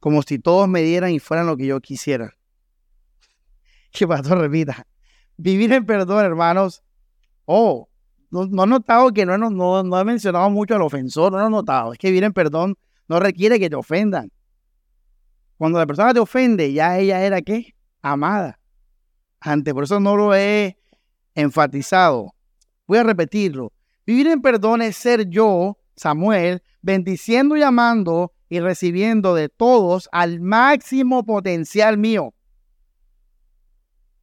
[0.00, 2.36] Como si todos me dieran y fueran lo que yo quisiera.
[3.92, 4.86] Que pastor repita.
[5.36, 6.82] Vivir en perdón, hermanos.
[7.44, 7.88] Oh,
[8.30, 11.92] no, he notado que no, no, no he mencionado mucho al ofensor, no he notado.
[11.92, 12.76] Es que vivir en perdón
[13.08, 14.30] no requiere que te ofendan.
[15.60, 17.74] Cuando la persona te ofende, ya ella era qué?
[18.00, 18.58] Amada.
[19.40, 20.78] Antes, por eso no lo he
[21.34, 22.34] enfatizado.
[22.86, 23.70] Voy a repetirlo.
[24.06, 30.40] Vivir en perdón es ser yo, Samuel, bendiciendo y amando y recibiendo de todos al
[30.40, 32.32] máximo potencial mío.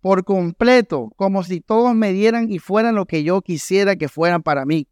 [0.01, 4.41] Por completo, como si todos me dieran y fueran lo que yo quisiera que fueran
[4.41, 4.87] para mí.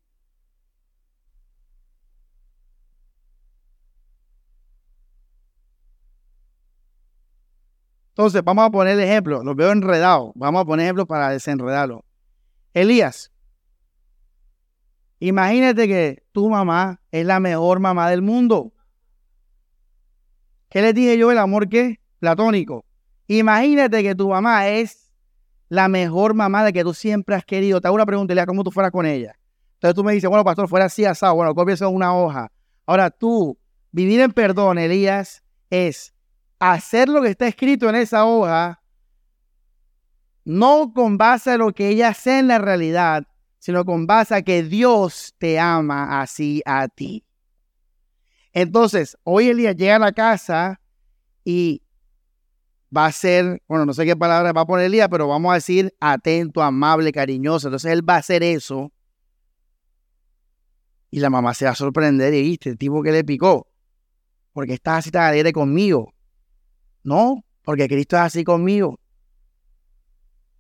[8.16, 9.44] Entonces, vamos a poner ejemplo.
[9.44, 10.32] Los veo enredados.
[10.36, 12.06] Vamos a poner ejemplos para desenredarlo.
[12.74, 13.30] Elías,
[15.20, 18.72] imagínate que tu mamá es la mejor mamá del mundo.
[20.70, 21.30] ¿Qué le dije yo?
[21.30, 22.00] El amor qué?
[22.20, 22.86] Platónico.
[23.28, 25.12] Imagínate que tu mamá es
[25.68, 27.82] la mejor mamá de que tú siempre has querido.
[27.82, 29.38] Te hago una pregunta, Elías, ¿cómo tú fueras con ella?
[29.74, 31.36] Entonces tú me dices, bueno, pastor, fuera así asado.
[31.36, 32.50] Bueno, copia eso una hoja.
[32.86, 33.58] Ahora tú,
[33.92, 36.15] vivir en perdón, Elías, es
[36.60, 38.82] hacer lo que está escrito en esa hoja,
[40.44, 43.28] no con base a lo que ella hace en la realidad,
[43.60, 47.26] sino con base a que Dios te ama así a ti.
[48.54, 50.80] Entonces, hoy Elías llega a la casa
[51.44, 51.82] y
[52.96, 55.56] va a ser, bueno, no sé qué palabra va a poner Elías, pero vamos a
[55.56, 57.68] decir atento, amable, cariñoso.
[57.68, 58.94] Entonces él va a hacer eso.
[61.12, 63.68] Y la mamá se va a sorprender y viste, el tipo que le picó.
[64.54, 66.15] Porque estás así tan alegre conmigo.
[67.06, 69.00] No, porque Cristo es así conmigo.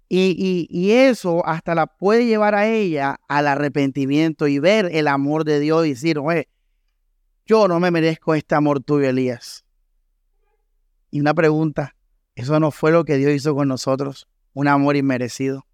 [0.07, 5.43] Y, y, eso hasta la puede llevar a ella al arrepentimiento y ver el amor
[5.43, 6.47] de Dios y decir, oye,
[7.47, 9.65] yo no me merezco este amor tuyo, Elías.
[11.09, 11.95] Y una pregunta,
[12.35, 14.27] ¿eso no fue lo que Dios hizo con nosotros?
[14.53, 15.65] Un amor inmerecido.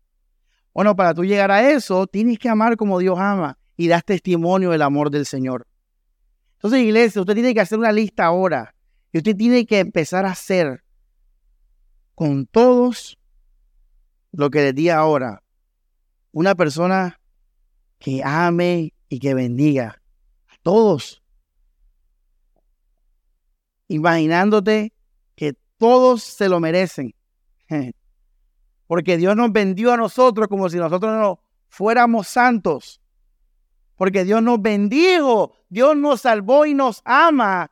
[0.73, 4.69] Bueno, para tú llegar a eso, tienes que amar como Dios ama y das testimonio
[4.69, 5.67] del amor del Señor.
[6.53, 8.73] Entonces, iglesia, usted tiene que hacer una lista ahora
[9.11, 10.83] y usted tiene que empezar a hacer
[12.15, 13.17] con todos
[14.31, 15.43] lo que les di ahora,
[16.31, 17.19] una persona
[17.99, 20.01] que ame y que bendiga
[20.47, 21.21] a todos.
[23.87, 24.93] Imaginándote
[25.35, 27.13] que todos se lo merecen.
[28.87, 33.01] Porque Dios nos vendió a nosotros como si nosotros no fuéramos santos.
[33.95, 37.71] Porque Dios nos bendijo, Dios nos salvó y nos ama.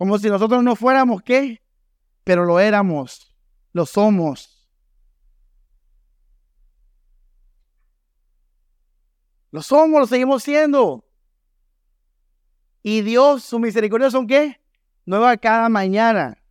[0.00, 1.60] Como si nosotros no fuéramos qué,
[2.24, 3.36] pero lo éramos,
[3.74, 4.66] lo somos.
[9.50, 11.04] Lo somos, lo seguimos siendo.
[12.82, 14.62] Y Dios, su misericordia son qué?
[15.04, 16.42] Nueva cada mañana.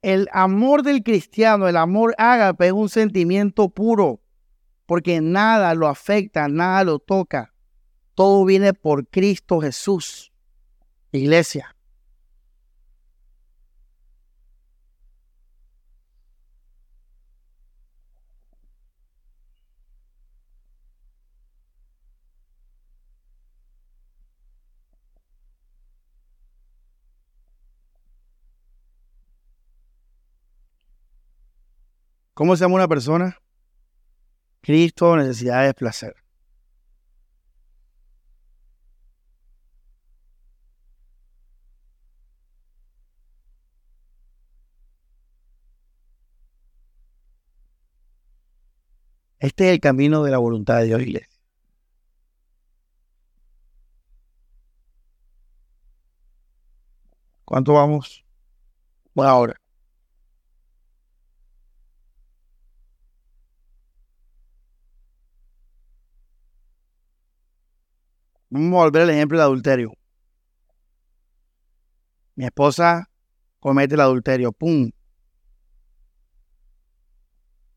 [0.00, 4.22] El amor del cristiano, el amor ágape es un sentimiento puro,
[4.86, 7.51] porque nada lo afecta, nada lo toca.
[8.14, 10.32] Todo viene por Cristo Jesús.
[11.12, 11.74] Iglesia.
[32.34, 33.38] ¿Cómo se llama una persona?
[34.62, 36.21] Cristo, necesidades, placer.
[49.42, 51.28] Este es el camino de la voluntad de Dios, iglesia.
[57.44, 58.24] ¿Cuánto vamos?
[59.14, 59.56] Bueno, ahora.
[68.48, 69.92] Vamos a volver al ejemplo del adulterio.
[72.36, 73.10] Mi esposa
[73.58, 74.92] comete el adulterio, ¡pum!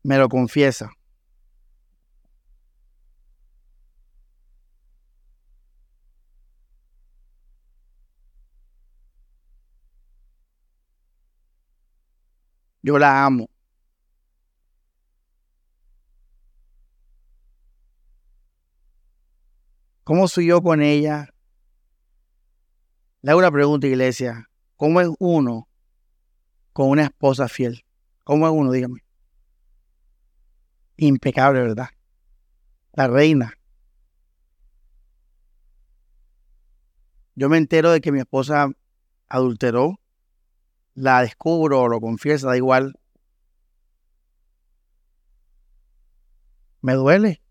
[0.04, 0.95] Me lo confiesa.
[12.86, 13.50] Yo la amo.
[20.04, 21.34] ¿Cómo soy yo con ella?
[23.22, 24.48] Le hago una pregunta, iglesia.
[24.76, 25.68] ¿Cómo es uno
[26.72, 27.84] con una esposa fiel?
[28.22, 28.70] ¿Cómo es uno?
[28.70, 29.00] Dígame.
[30.96, 31.88] Impecable, ¿verdad?
[32.92, 33.52] La reina.
[37.34, 38.70] Yo me entero de que mi esposa
[39.26, 39.98] adulteró,
[40.96, 42.94] la descubro o lo confieso, da igual.
[46.80, 47.42] Me duele.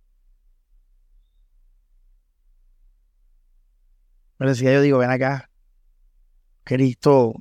[4.38, 5.50] Pero decía yo digo, ven acá,
[6.64, 7.36] Cristo,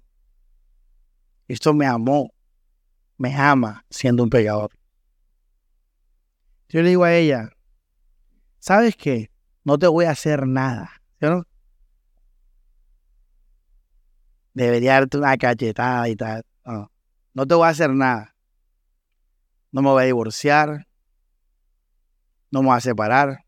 [1.46, 2.32] Cristo me amó,
[3.18, 4.70] me ama siendo un pecador.
[6.68, 7.50] Yo le digo a ella,
[8.58, 9.30] ¿sabes qué?
[9.64, 10.90] No te voy a hacer nada.
[11.20, 11.44] no?
[14.54, 16.44] Debería darte una cachetada y tal.
[16.64, 16.90] No,
[17.34, 18.34] no te voy a hacer nada.
[19.72, 20.86] No me voy a divorciar.
[22.50, 23.44] No me voy a separar.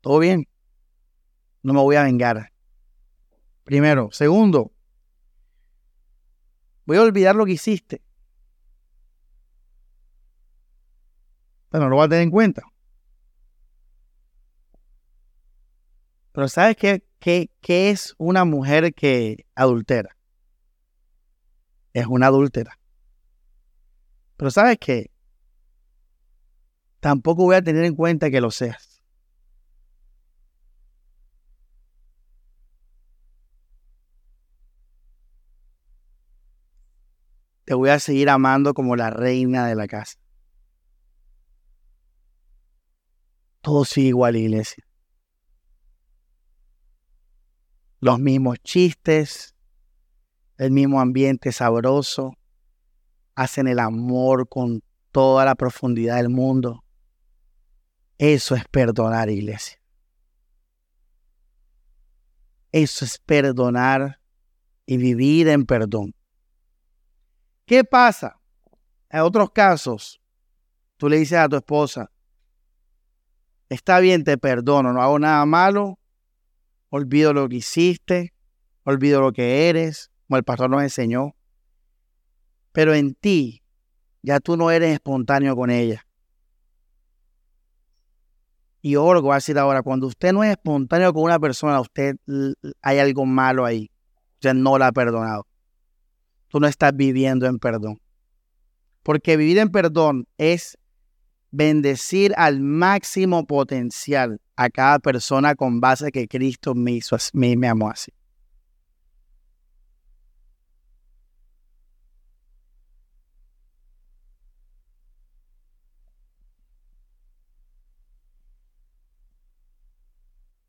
[0.00, 0.46] Todo bien
[1.66, 2.52] no me voy a vengar.
[3.64, 4.08] Primero.
[4.12, 4.70] Segundo,
[6.84, 8.02] voy a olvidar lo que hiciste.
[11.72, 12.62] Bueno, lo voy a tener en cuenta.
[16.30, 20.16] Pero ¿sabes qué, qué, es una mujer que adultera?
[21.92, 22.78] Es una adúltera.
[24.36, 25.10] Pero ¿sabes qué?
[27.00, 28.96] Tampoco voy a tener en cuenta que lo seas.
[37.66, 40.18] te voy a seguir amando como la reina de la casa.
[43.60, 44.85] Todo sigue igual, iglesia.
[48.06, 49.56] Los mismos chistes,
[50.58, 52.34] el mismo ambiente sabroso,
[53.34, 54.80] hacen el amor con
[55.10, 56.84] toda la profundidad del mundo.
[58.16, 59.80] Eso es perdonar, iglesia.
[62.70, 64.20] Eso es perdonar
[64.86, 66.14] y vivir en perdón.
[67.64, 68.40] ¿Qué pasa?
[69.10, 70.20] En otros casos,
[70.96, 72.12] tú le dices a tu esposa,
[73.68, 75.98] está bien, te perdono, no hago nada malo,
[76.88, 78.32] olvido lo que hiciste,
[78.84, 81.34] olvido lo que eres, como el pastor nos enseñó.
[82.72, 83.62] Pero en ti,
[84.22, 86.06] ya tú no eres espontáneo con ella.
[88.82, 91.40] Y yo lo que voy a decir ahora, cuando usted no es espontáneo con una
[91.40, 92.16] persona, usted
[92.82, 93.90] hay algo malo ahí.
[94.34, 95.46] Usted no la ha perdonado.
[96.48, 98.00] Tú no estás viviendo en perdón.
[99.02, 100.78] Porque vivir en perdón es
[101.56, 107.68] bendecir al máximo potencial a cada persona con base que Cristo me hizo, me, me
[107.68, 108.12] amó así.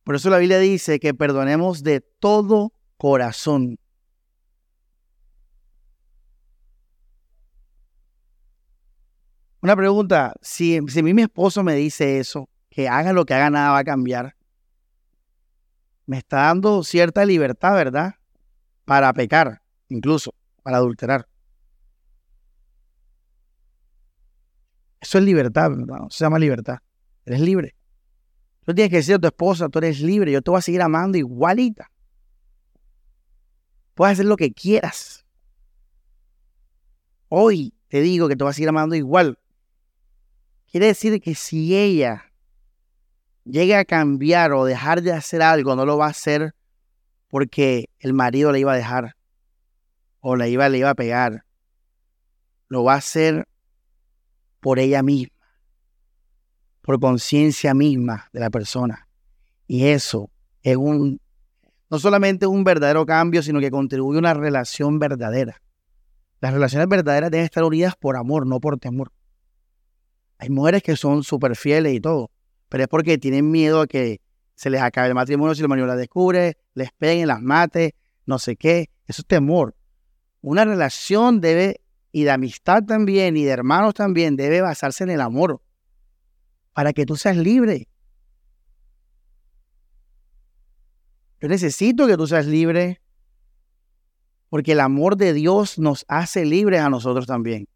[0.06, 3.78] Por eso la Biblia dice que perdonemos de todo corazón.
[9.68, 13.34] Una pregunta, si, si a mí mi esposo me dice eso, que haga lo que
[13.34, 14.34] haga, nada va a cambiar,
[16.06, 18.16] me está dando cierta libertad, ¿verdad?
[18.86, 21.28] Para pecar, incluso, para adulterar.
[25.02, 26.08] Eso es libertad, ¿verdad?
[26.12, 26.78] se llama libertad.
[27.26, 27.76] Eres libre.
[28.64, 30.82] Tú tienes que decir a tu esposa, tú eres libre, yo te voy a seguir
[30.82, 31.92] amando igualita.
[33.96, 35.26] Puedes hacer lo que quieras.
[37.28, 39.38] Hoy te digo que te voy a seguir amando igual.
[40.70, 42.26] Quiere decir que si ella
[43.46, 46.54] llega a cambiar o dejar de hacer algo, no lo va a hacer
[47.30, 49.16] porque el marido le iba a dejar
[50.20, 51.46] o le iba, le iba a pegar.
[52.68, 53.48] Lo va a hacer
[54.60, 55.34] por ella misma,
[56.82, 59.08] por conciencia misma de la persona.
[59.68, 60.30] Y eso
[60.64, 61.22] es un,
[61.90, 65.62] no solamente un verdadero cambio, sino que contribuye a una relación verdadera.
[66.42, 69.12] Las relaciones verdaderas deben estar unidas por amor, no por temor.
[70.40, 72.32] Hay mujeres que son súper fieles y todo,
[72.70, 74.22] pero es porque tienen miedo a que
[74.56, 78.40] se les acabe el matrimonio si el marido la descubre, les peguen, las mate, no
[78.40, 78.90] sé qué.
[79.06, 79.76] Eso es temor.
[80.42, 81.82] Una relación debe,
[82.12, 85.62] y de amistad también, y de hermanos también, debe basarse en el amor,
[86.74, 87.88] para que tú seas libre.
[91.40, 93.02] Yo necesito que tú seas libre,
[94.50, 97.68] porque el amor de Dios nos hace libres a nosotros también.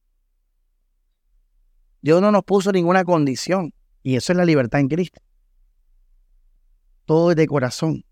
[2.02, 3.74] Dios no nos puso ninguna condición.
[4.04, 5.22] Y eso es la libertad en Cristo.
[7.06, 8.04] Todo es de corazón.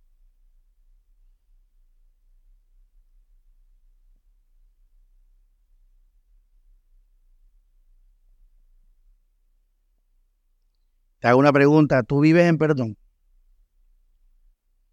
[11.20, 12.04] Te hago una pregunta.
[12.04, 12.98] ¿Tú vives en perdón?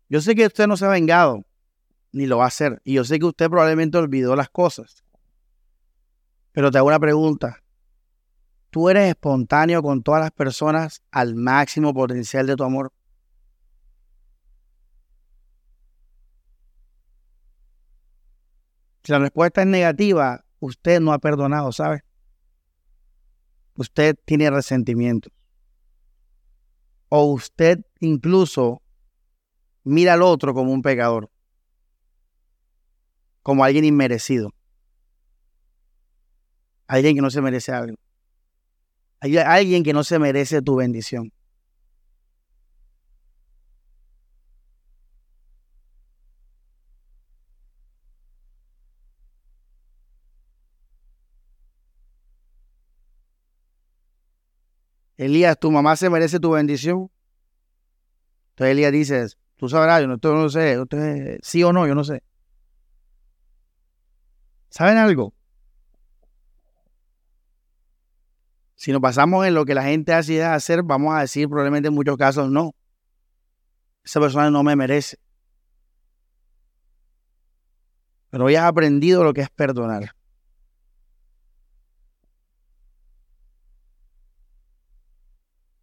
[0.09, 1.44] Yo sé que usted no se ha vengado,
[2.12, 2.80] ni lo va a hacer.
[2.84, 5.05] Y yo sé que usted probablemente olvidó las cosas.
[6.53, 7.62] Pero te hago una pregunta
[8.77, 12.93] tú eres espontáneo con todas las personas al máximo potencial de tu amor.
[19.03, 22.05] Si la respuesta es negativa, usted no ha perdonado, ¿sabe?
[23.77, 25.31] Usted tiene resentimiento.
[27.09, 28.82] O usted incluso
[29.85, 31.31] mira al otro como un pecador,
[33.43, 34.53] como alguien inmerecido,
[36.86, 37.97] alguien que no se merece algo.
[39.27, 41.32] Hay alguien que no se merece tu bendición.
[55.16, 57.11] Elías, tu mamá se merece tu bendición.
[58.51, 59.27] Entonces Elías dice,
[59.57, 62.23] tú sabrás, yo no, no sé, sí o no, yo no sé.
[64.69, 65.35] ¿Saben algo?
[68.77, 71.94] Si nos basamos en lo que la gente hace hacer, vamos a decir probablemente en
[71.94, 72.74] muchos casos no.
[74.05, 75.19] Esa persona no me merece.
[78.31, 80.15] Pero hoy has aprendido lo que es perdonar.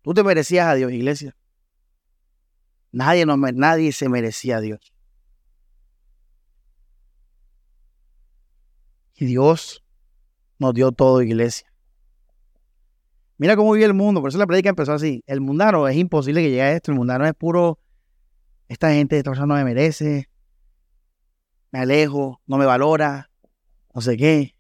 [0.04, 1.36] Tú te merecías a Dios, iglesia.
[2.92, 4.94] Nadie, no, nadie se merecía a Dios.
[9.16, 9.84] Y Dios
[10.60, 11.73] nos dio todo, iglesia.
[13.44, 15.22] Mira cómo vive el mundo, por eso la predica empezó así.
[15.28, 17.78] El mundano es imposible que llegue a esto, el mundano es puro,
[18.70, 20.30] esta gente, esta persona no me merece,
[21.70, 23.30] me alejo, no me valora,
[23.94, 24.56] no sé qué.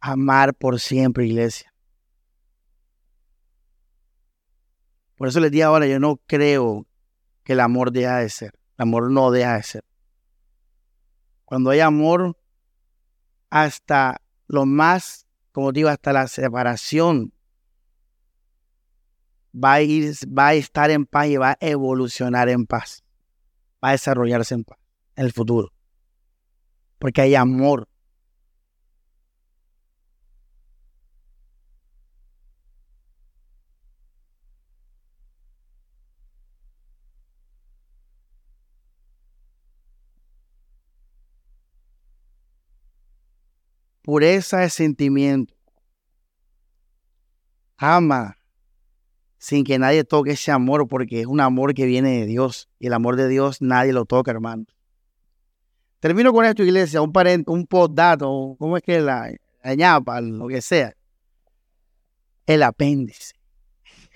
[0.00, 1.72] Amar por siempre, iglesia.
[5.14, 6.88] Por eso les digo ahora, yo no creo
[7.44, 8.54] que el amor deja de ser.
[8.78, 9.84] El amor no deja de ser.
[11.44, 12.36] Cuando hay amor,
[13.48, 17.32] hasta lo más, como digo, hasta la separación
[19.54, 23.04] va a, ir, va a estar en paz y va a evolucionar en paz.
[23.82, 24.78] Va a desarrollarse en paz
[25.16, 25.72] en el futuro.
[26.98, 27.88] Porque hay amor.
[44.04, 45.54] Pureza de sentimiento.
[47.78, 48.36] Ama
[49.38, 52.68] sin que nadie toque ese amor, porque es un amor que viene de Dios.
[52.78, 54.64] Y el amor de Dios nadie lo toca, hermano.
[56.00, 59.30] Termino con esto, iglesia, un, parent, un postdato, ¿cómo es que la,
[59.62, 60.94] la ñapa, lo que sea?
[62.46, 63.34] El apéndice.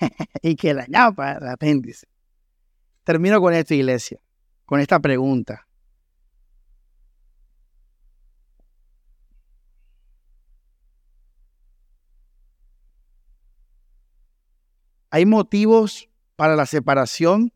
[0.43, 2.07] y que la ñapa, el apéndice.
[3.05, 4.19] Termino con esto, iglesia,
[4.67, 5.68] con esta pregunta.
[15.11, 17.53] ¿Hay motivos para la separación?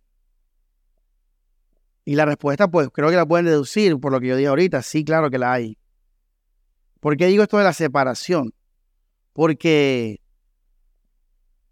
[2.05, 4.83] Y la respuesta, pues creo que la pueden deducir por lo que yo dije ahorita.
[4.83, 5.79] Sí, claro que la hay.
[7.01, 8.55] ¿Por qué digo esto de la separación?
[9.33, 10.21] Porque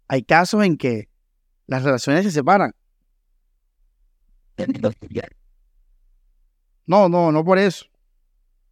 [0.07, 1.09] hay casos en que
[1.67, 2.73] las relaciones se separan.
[6.85, 7.85] No, no, no por eso.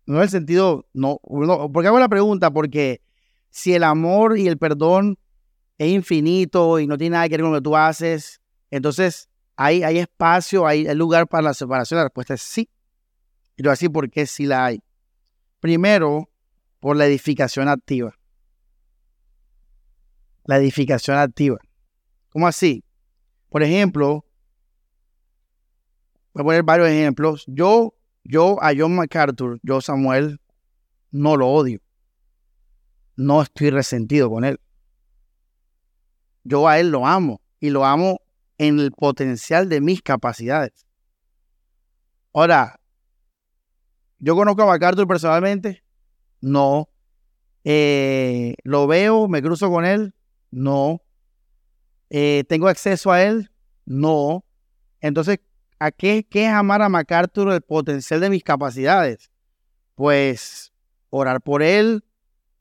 [0.05, 3.01] No es el sentido, no, no, porque hago la pregunta, porque
[3.49, 5.17] si el amor y el perdón
[5.79, 8.41] es infinito y no tiene nada que ver con lo que tú haces.
[8.69, 11.97] Entonces, hay, hay espacio, hay, lugar para la separación.
[11.97, 12.69] La respuesta es sí.
[13.55, 14.83] Y lo así porque sí la hay.
[15.61, 16.29] Primero,
[16.81, 18.13] por la edificación activa.
[20.43, 21.59] La edificación activa.
[22.29, 22.83] ¿Cómo así?
[23.49, 24.25] Por ejemplo,
[26.33, 27.45] voy a poner varios ejemplos.
[27.47, 27.95] Yo,
[28.25, 30.41] yo a John MacArthur, yo Samuel,
[31.11, 31.79] no lo odio.
[33.15, 34.59] No estoy resentido con él
[36.49, 38.21] yo a él lo amo y lo amo
[38.57, 40.87] en el potencial de mis capacidades.
[42.33, 42.79] Ahora,
[44.17, 45.83] ¿yo conozco a MacArthur personalmente?
[46.41, 46.89] No.
[47.63, 49.27] Eh, ¿Lo veo?
[49.27, 50.15] ¿Me cruzo con él?
[50.49, 51.03] No.
[52.09, 53.51] Eh, ¿Tengo acceso a él?
[53.85, 54.43] No.
[55.01, 55.39] Entonces,
[55.77, 59.29] ¿a qué, qué es amar a MacArthur el potencial de mis capacidades?
[59.93, 60.73] Pues
[61.11, 62.03] orar por él.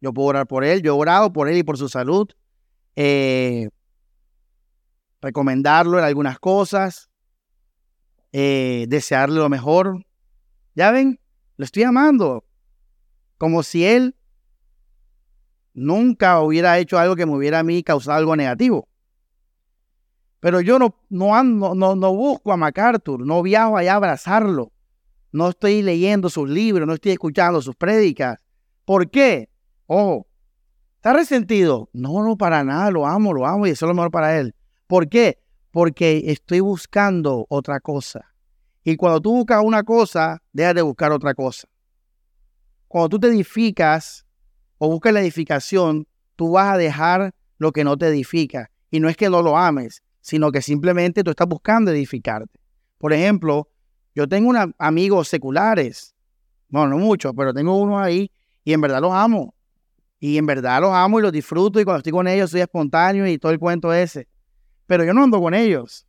[0.02, 0.82] Yo puedo orar por él.
[0.82, 2.28] Yo he orado por él y por su salud.
[2.96, 3.70] Eh,
[5.20, 7.10] recomendarlo en algunas cosas,
[8.32, 10.04] eh, desearle lo mejor.
[10.74, 11.20] Ya ven,
[11.56, 12.44] lo estoy amando.
[13.36, 14.16] Como si él
[15.74, 18.88] nunca hubiera hecho algo que me hubiera a mí causado algo negativo.
[20.40, 21.42] Pero yo no, no,
[21.74, 24.72] no, no busco a MacArthur, no viajo allá a abrazarlo.
[25.32, 28.38] No estoy leyendo sus libros, no estoy escuchando sus prédicas.
[28.84, 29.50] ¿Por qué?
[29.86, 30.26] Ojo,
[30.96, 31.90] ¿está resentido?
[31.92, 34.54] No, no, para nada, lo amo, lo amo y eso es lo mejor para él.
[34.88, 35.38] ¿Por qué?
[35.70, 38.32] Porque estoy buscando otra cosa.
[38.82, 41.68] Y cuando tú buscas una cosa, dejas de buscar otra cosa.
[42.88, 44.24] Cuando tú te edificas
[44.78, 48.70] o buscas la edificación, tú vas a dejar lo que no te edifica.
[48.90, 52.58] Y no es que no lo ames, sino que simplemente tú estás buscando edificarte.
[52.96, 53.68] Por ejemplo,
[54.14, 56.14] yo tengo unos amigos seculares,
[56.70, 58.32] bueno, no muchos, pero tengo unos ahí
[58.64, 59.54] y en verdad los amo.
[60.18, 63.26] Y en verdad los amo y los disfruto y cuando estoy con ellos soy espontáneo
[63.26, 64.26] y todo el cuento ese
[64.88, 66.06] pero yo no ando con ellos.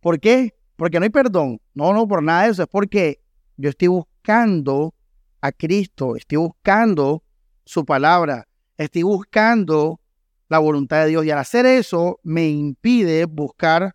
[0.00, 0.52] ¿Por qué?
[0.74, 1.60] Porque no hay perdón.
[1.72, 2.64] No, no, por nada de eso.
[2.64, 3.22] Es porque
[3.56, 4.92] yo estoy buscando
[5.40, 7.22] a Cristo, estoy buscando
[7.64, 10.00] su palabra, estoy buscando
[10.48, 11.24] la voluntad de Dios.
[11.24, 13.94] Y al hacer eso me impide buscar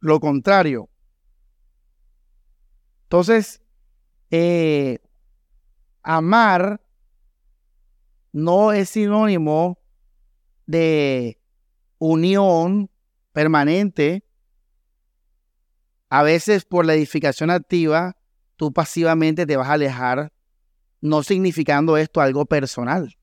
[0.00, 0.88] lo contrario.
[3.04, 3.62] Entonces,
[4.32, 4.98] eh,
[6.02, 6.80] amar
[8.32, 9.78] no es sinónimo
[10.66, 11.39] de
[12.00, 12.90] unión
[13.32, 14.24] permanente,
[16.08, 18.16] a veces por la edificación activa,
[18.56, 20.32] tú pasivamente te vas a alejar,
[21.00, 23.16] no significando esto algo personal.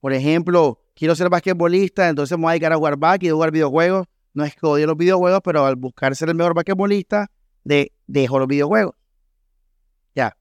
[0.00, 4.06] Por ejemplo, quiero ser basquetbolista, entonces me voy a dedicar a jugar y jugar videojuegos.
[4.32, 7.30] No es que odie los videojuegos, pero al buscar ser el mejor basquetbolista,
[7.62, 8.94] de, dejo los videojuegos.
[10.14, 10.36] Ya.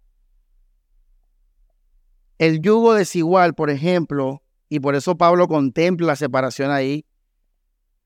[2.38, 4.41] El yugo desigual, por ejemplo,
[4.72, 7.06] y por eso Pablo contempla la separación ahí,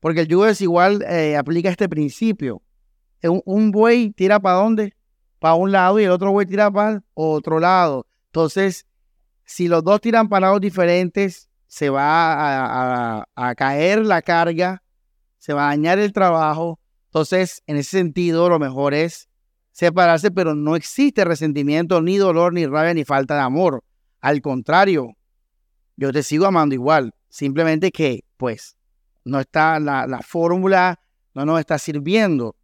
[0.00, 2.60] porque el yugo desigual eh, aplica este principio.
[3.22, 4.92] un, un buey tira para dónde?
[5.38, 8.04] Para un lado y el otro buey tira para otro lado.
[8.26, 8.84] Entonces,
[9.44, 14.82] si los dos tiran para lados diferentes, se va a, caer la carga,
[15.38, 16.80] se va a dañar el trabajo.
[17.04, 19.28] Entonces, en ese sentido, lo mejor es
[19.70, 23.84] separarse, pero no existe resentimiento, ni dolor, ni rabia, ni falta de amor.
[24.20, 25.16] Al contrario,
[25.96, 27.14] yo te sigo amando igual.
[27.28, 28.76] Simplemente que, pues,
[29.24, 31.00] no está la, la fórmula,
[31.34, 32.56] no nos está sirviendo.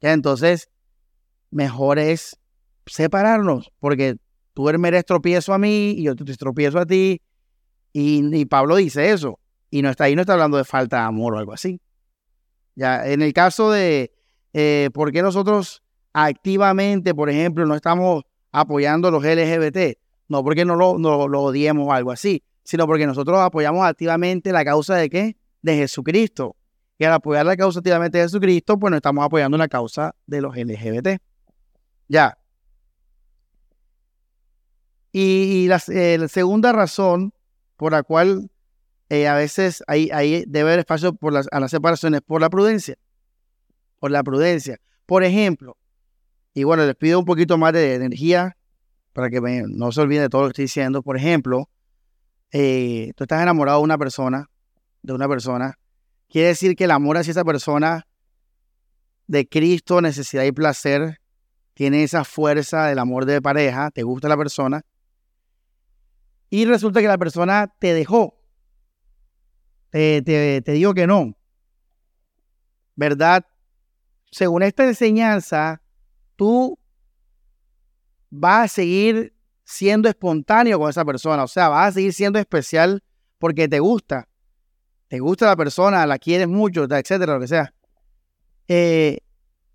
[0.00, 0.12] ¿Ya?
[0.12, 0.68] Entonces,
[1.50, 2.38] mejor es
[2.86, 4.16] separarnos, porque
[4.54, 7.20] tú me eres tropiezo a mí y yo te tropiezo a ti.
[7.92, 9.38] Y, Pablo dice eso.
[9.70, 11.80] Y no está ahí, no está hablando de falta de amor o algo así.
[12.74, 14.12] Ya, en el caso de
[14.52, 15.82] eh, por qué nosotros
[16.12, 18.22] activamente, por ejemplo, no estamos
[18.52, 22.86] apoyando a los LGBT, no porque no lo, no lo odiemos o algo así, sino
[22.86, 25.38] porque nosotros apoyamos activamente la causa de qué?
[25.62, 26.54] De Jesucristo.
[26.98, 30.42] Y al apoyar la causa activamente de Jesucristo, pues no estamos apoyando la causa de
[30.42, 31.16] los LGBT.
[32.08, 32.36] Ya.
[35.10, 37.32] Y, la, eh, la, segunda razón
[37.78, 38.50] por la cual
[39.08, 42.98] eh, a veces hay, debe haber espacio por las, a las separaciones por la prudencia.
[43.98, 44.78] Por la prudencia.
[45.06, 45.78] Por ejemplo,
[46.52, 48.58] y bueno, les pido un poquito más de energía
[49.14, 51.02] para que no se olviden de todo lo que estoy diciendo.
[51.02, 51.70] Por ejemplo,
[52.52, 54.50] eh, tú estás enamorado de una persona,
[55.02, 55.78] de una persona,
[56.28, 58.06] quiere decir que el amor hacia esa persona
[59.26, 61.20] de Cristo, necesidad y placer,
[61.74, 64.82] tiene esa fuerza del amor de pareja, te gusta la persona,
[66.50, 68.34] y resulta que la persona te dejó,
[69.90, 71.36] te, te, digo que no,
[72.96, 73.46] ¿verdad?
[74.30, 75.82] Según esta enseñanza,
[76.36, 76.78] tú
[78.30, 79.37] vas a seguir
[79.70, 83.02] siendo espontáneo con esa persona, o sea, vas a seguir siendo especial
[83.38, 84.28] porque te gusta,
[85.08, 87.74] te gusta la persona, la quieres mucho, etcétera, lo que sea.
[88.66, 89.18] Eh,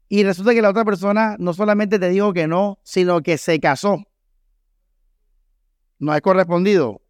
[0.09, 3.59] y resulta que la otra persona no solamente te dijo que no, sino que se
[3.59, 4.03] casó
[6.03, 7.01] no es correspondido,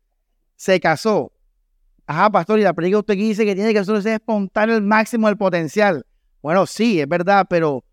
[0.56, 1.32] se casó.
[2.06, 5.28] Ajá, pastor, y la predica usted que dice que tiene que ser espontáneo el máximo
[5.28, 6.06] del potencial.
[6.42, 7.84] Bueno, sí, es verdad, pero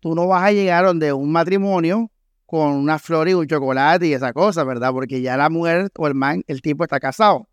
[0.00, 2.10] tú no vas a llegar donde un matrimonio
[2.50, 4.90] con una flor y un chocolate y esa cosa, ¿verdad?
[4.92, 7.48] Porque ya la mujer o el man, el tipo está casado.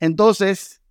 [0.00, 0.82] Entonces,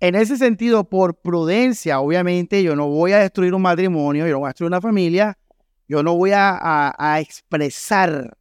[0.00, 4.38] en ese sentido, por prudencia, obviamente, yo no voy a destruir un matrimonio, yo no
[4.38, 5.38] voy a destruir una familia,
[5.86, 8.38] yo no voy a, a expresar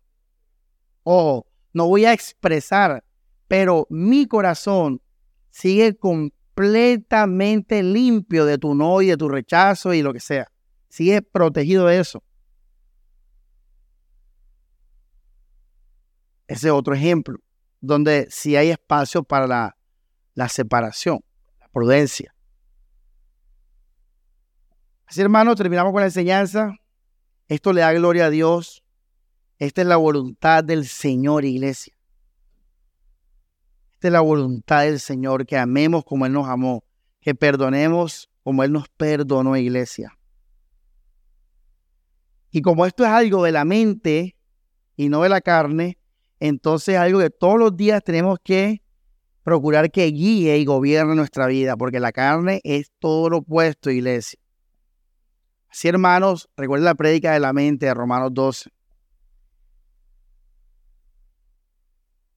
[1.10, 3.02] Ojo, no voy a expresar,
[3.48, 5.02] pero mi corazón
[5.52, 10.52] sigue completamente limpio de tu no y de tu rechazo y lo que sea.
[10.90, 12.22] Sigue protegido de eso.
[16.48, 17.38] Ese es otro ejemplo,
[17.82, 19.78] donde sí hay espacio para la,
[20.34, 21.20] la separación,
[21.60, 22.34] la prudencia.
[25.06, 26.74] Así, hermano, terminamos con la enseñanza.
[27.48, 28.84] Esto le da gloria a Dios
[29.60, 31.94] esta es la voluntad del Señor, iglesia.
[33.94, 36.84] Esta es la voluntad del Señor, que amemos como Él nos amó,
[37.20, 40.16] que perdonemos como Él nos perdonó, iglesia.
[42.52, 44.36] Y como esto es algo de la mente
[44.96, 45.98] y no de la carne,
[46.40, 48.82] entonces es algo que todos los días tenemos que
[49.44, 54.40] procurar que guíe y gobierne nuestra vida, porque la carne es todo lo opuesto, iglesia.
[55.70, 58.70] Así, hermanos, recuerden la prédica de la mente de Romanos 12.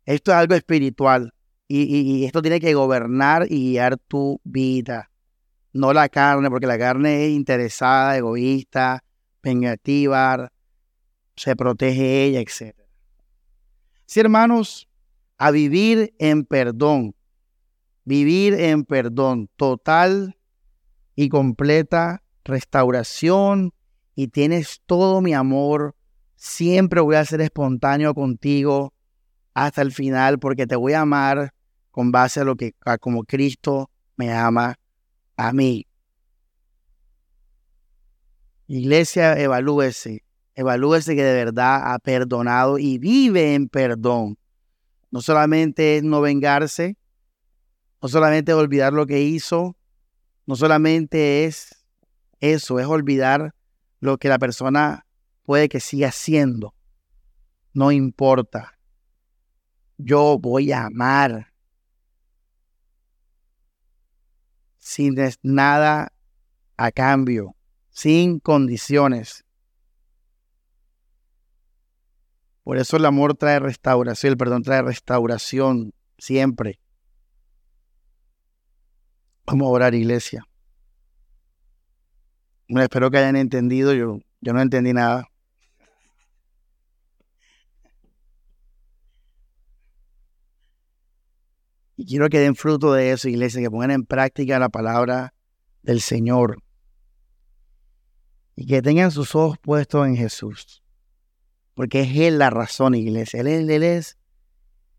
[0.05, 1.32] Esto es algo espiritual
[1.68, 5.10] y, esto tiene que gobernar y guiar tu vida,
[5.72, 9.05] no la carne, porque la carne es interesada, egoísta,
[9.40, 10.52] vengativa,
[11.36, 12.80] se protege ella, etc.
[14.11, 14.89] Sí, hermanos,
[15.39, 17.15] a vivir en perdón,
[18.05, 20.37] vivir en perdón, total
[21.15, 23.73] y completa restauración
[24.16, 25.95] y tienes todo mi amor,
[26.35, 28.93] siempre voy a ser espontáneo contigo,
[29.55, 31.55] hasta el final porque te voy a amar
[31.93, 34.74] con base a lo que como Cristo me ama
[35.37, 35.87] a mí.
[38.66, 40.24] Iglesia, evalúese,
[40.61, 44.39] evalúese que de verdad ha perdonado y vive en perdón.
[45.11, 46.97] No solamente es no vengarse,
[48.03, 49.77] no solamente es olvidar lo que hizo,
[50.47, 51.85] no solamente es
[52.41, 53.55] eso, es olvidar
[54.01, 55.07] lo que la persona
[55.45, 56.74] puede que siga haciendo.
[57.73, 58.81] No importa
[60.05, 61.53] yo voy a amar
[64.78, 66.12] sin nada
[66.77, 67.55] a cambio,
[67.91, 69.45] sin condiciones.
[72.71, 76.79] Por eso el amor trae restauración, el perdón trae restauración siempre.
[79.45, 80.47] Vamos a orar, iglesia.
[82.69, 85.27] espero que hayan entendido, yo, yo no entendí nada.
[91.97, 95.35] Y quiero que den fruto de eso, iglesia, que pongan en práctica la palabra
[95.83, 96.63] del Señor.
[98.55, 100.85] Y que tengan sus ojos puestos en Jesús.
[101.75, 103.41] Porque es Él la razón, iglesia.
[103.41, 104.19] Él, él, es,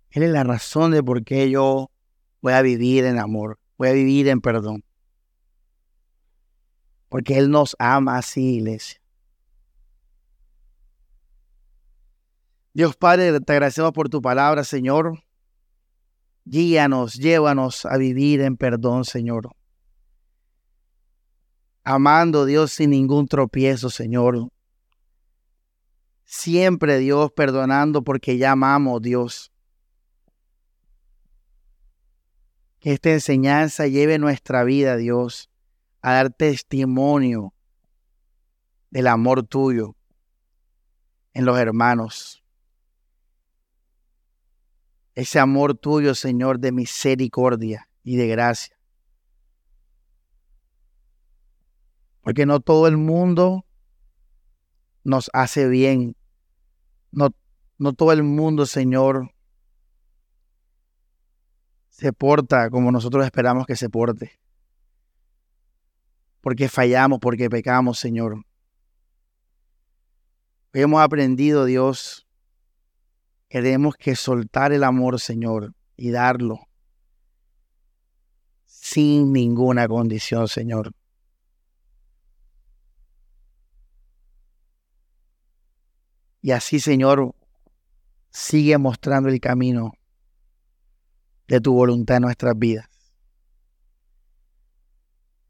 [0.09, 1.91] él es la razón de por qué yo
[2.41, 4.83] voy a vivir en amor, voy a vivir en perdón.
[7.09, 9.01] Porque Él nos ama así, iglesia.
[12.73, 15.21] Dios Padre, te agradecemos por tu palabra, Señor.
[16.45, 19.49] Guíanos, llévanos a vivir en perdón, Señor.
[21.83, 24.47] Amando Dios sin ningún tropiezo, Señor.
[26.33, 29.51] Siempre Dios perdonando porque ya amamos Dios.
[32.79, 35.49] Que esta enseñanza lleve nuestra vida, Dios,
[36.01, 37.53] a dar testimonio
[38.89, 39.95] del amor tuyo
[41.33, 42.41] en los hermanos
[45.15, 48.77] ese amor tuyo, Señor, de misericordia y de gracia.
[52.21, 53.65] Porque no todo el mundo
[55.03, 56.15] nos hace bien.
[57.11, 57.29] No,
[57.77, 59.31] no todo el mundo, Señor,
[61.89, 64.39] se porta como nosotros esperamos que se porte.
[66.41, 68.43] Porque fallamos, porque pecamos, Señor.
[70.73, 72.27] Hoy hemos aprendido, Dios,
[73.49, 76.67] tenemos que soltar el amor, Señor, y darlo
[78.65, 80.93] sin ninguna condición, Señor.
[86.41, 87.35] Y así, Señor,
[88.31, 89.93] sigue mostrando el camino
[91.47, 92.87] de tu voluntad en nuestras vidas.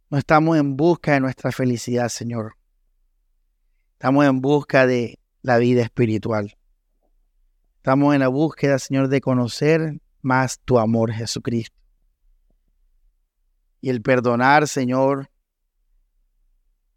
[0.09, 2.57] No estamos en busca de nuestra felicidad, Señor.
[3.93, 6.57] Estamos en busca de la vida espiritual.
[7.77, 11.77] Estamos en la búsqueda, Señor, de conocer más tu amor, Jesucristo.
[13.79, 15.31] Y el perdonar, Señor,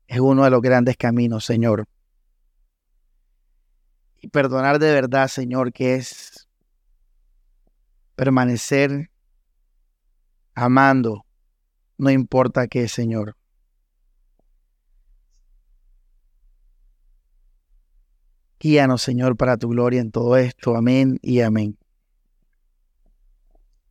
[0.07, 1.87] es uno de los grandes caminos, Señor.
[4.25, 6.49] Y perdonar de verdad, Señor, que es
[8.17, 9.11] permanecer
[10.55, 11.27] amando,
[11.99, 13.37] no importa qué, Señor.
[18.59, 20.75] Guíanos, Señor, para tu gloria en todo esto.
[20.75, 21.77] Amén y amén.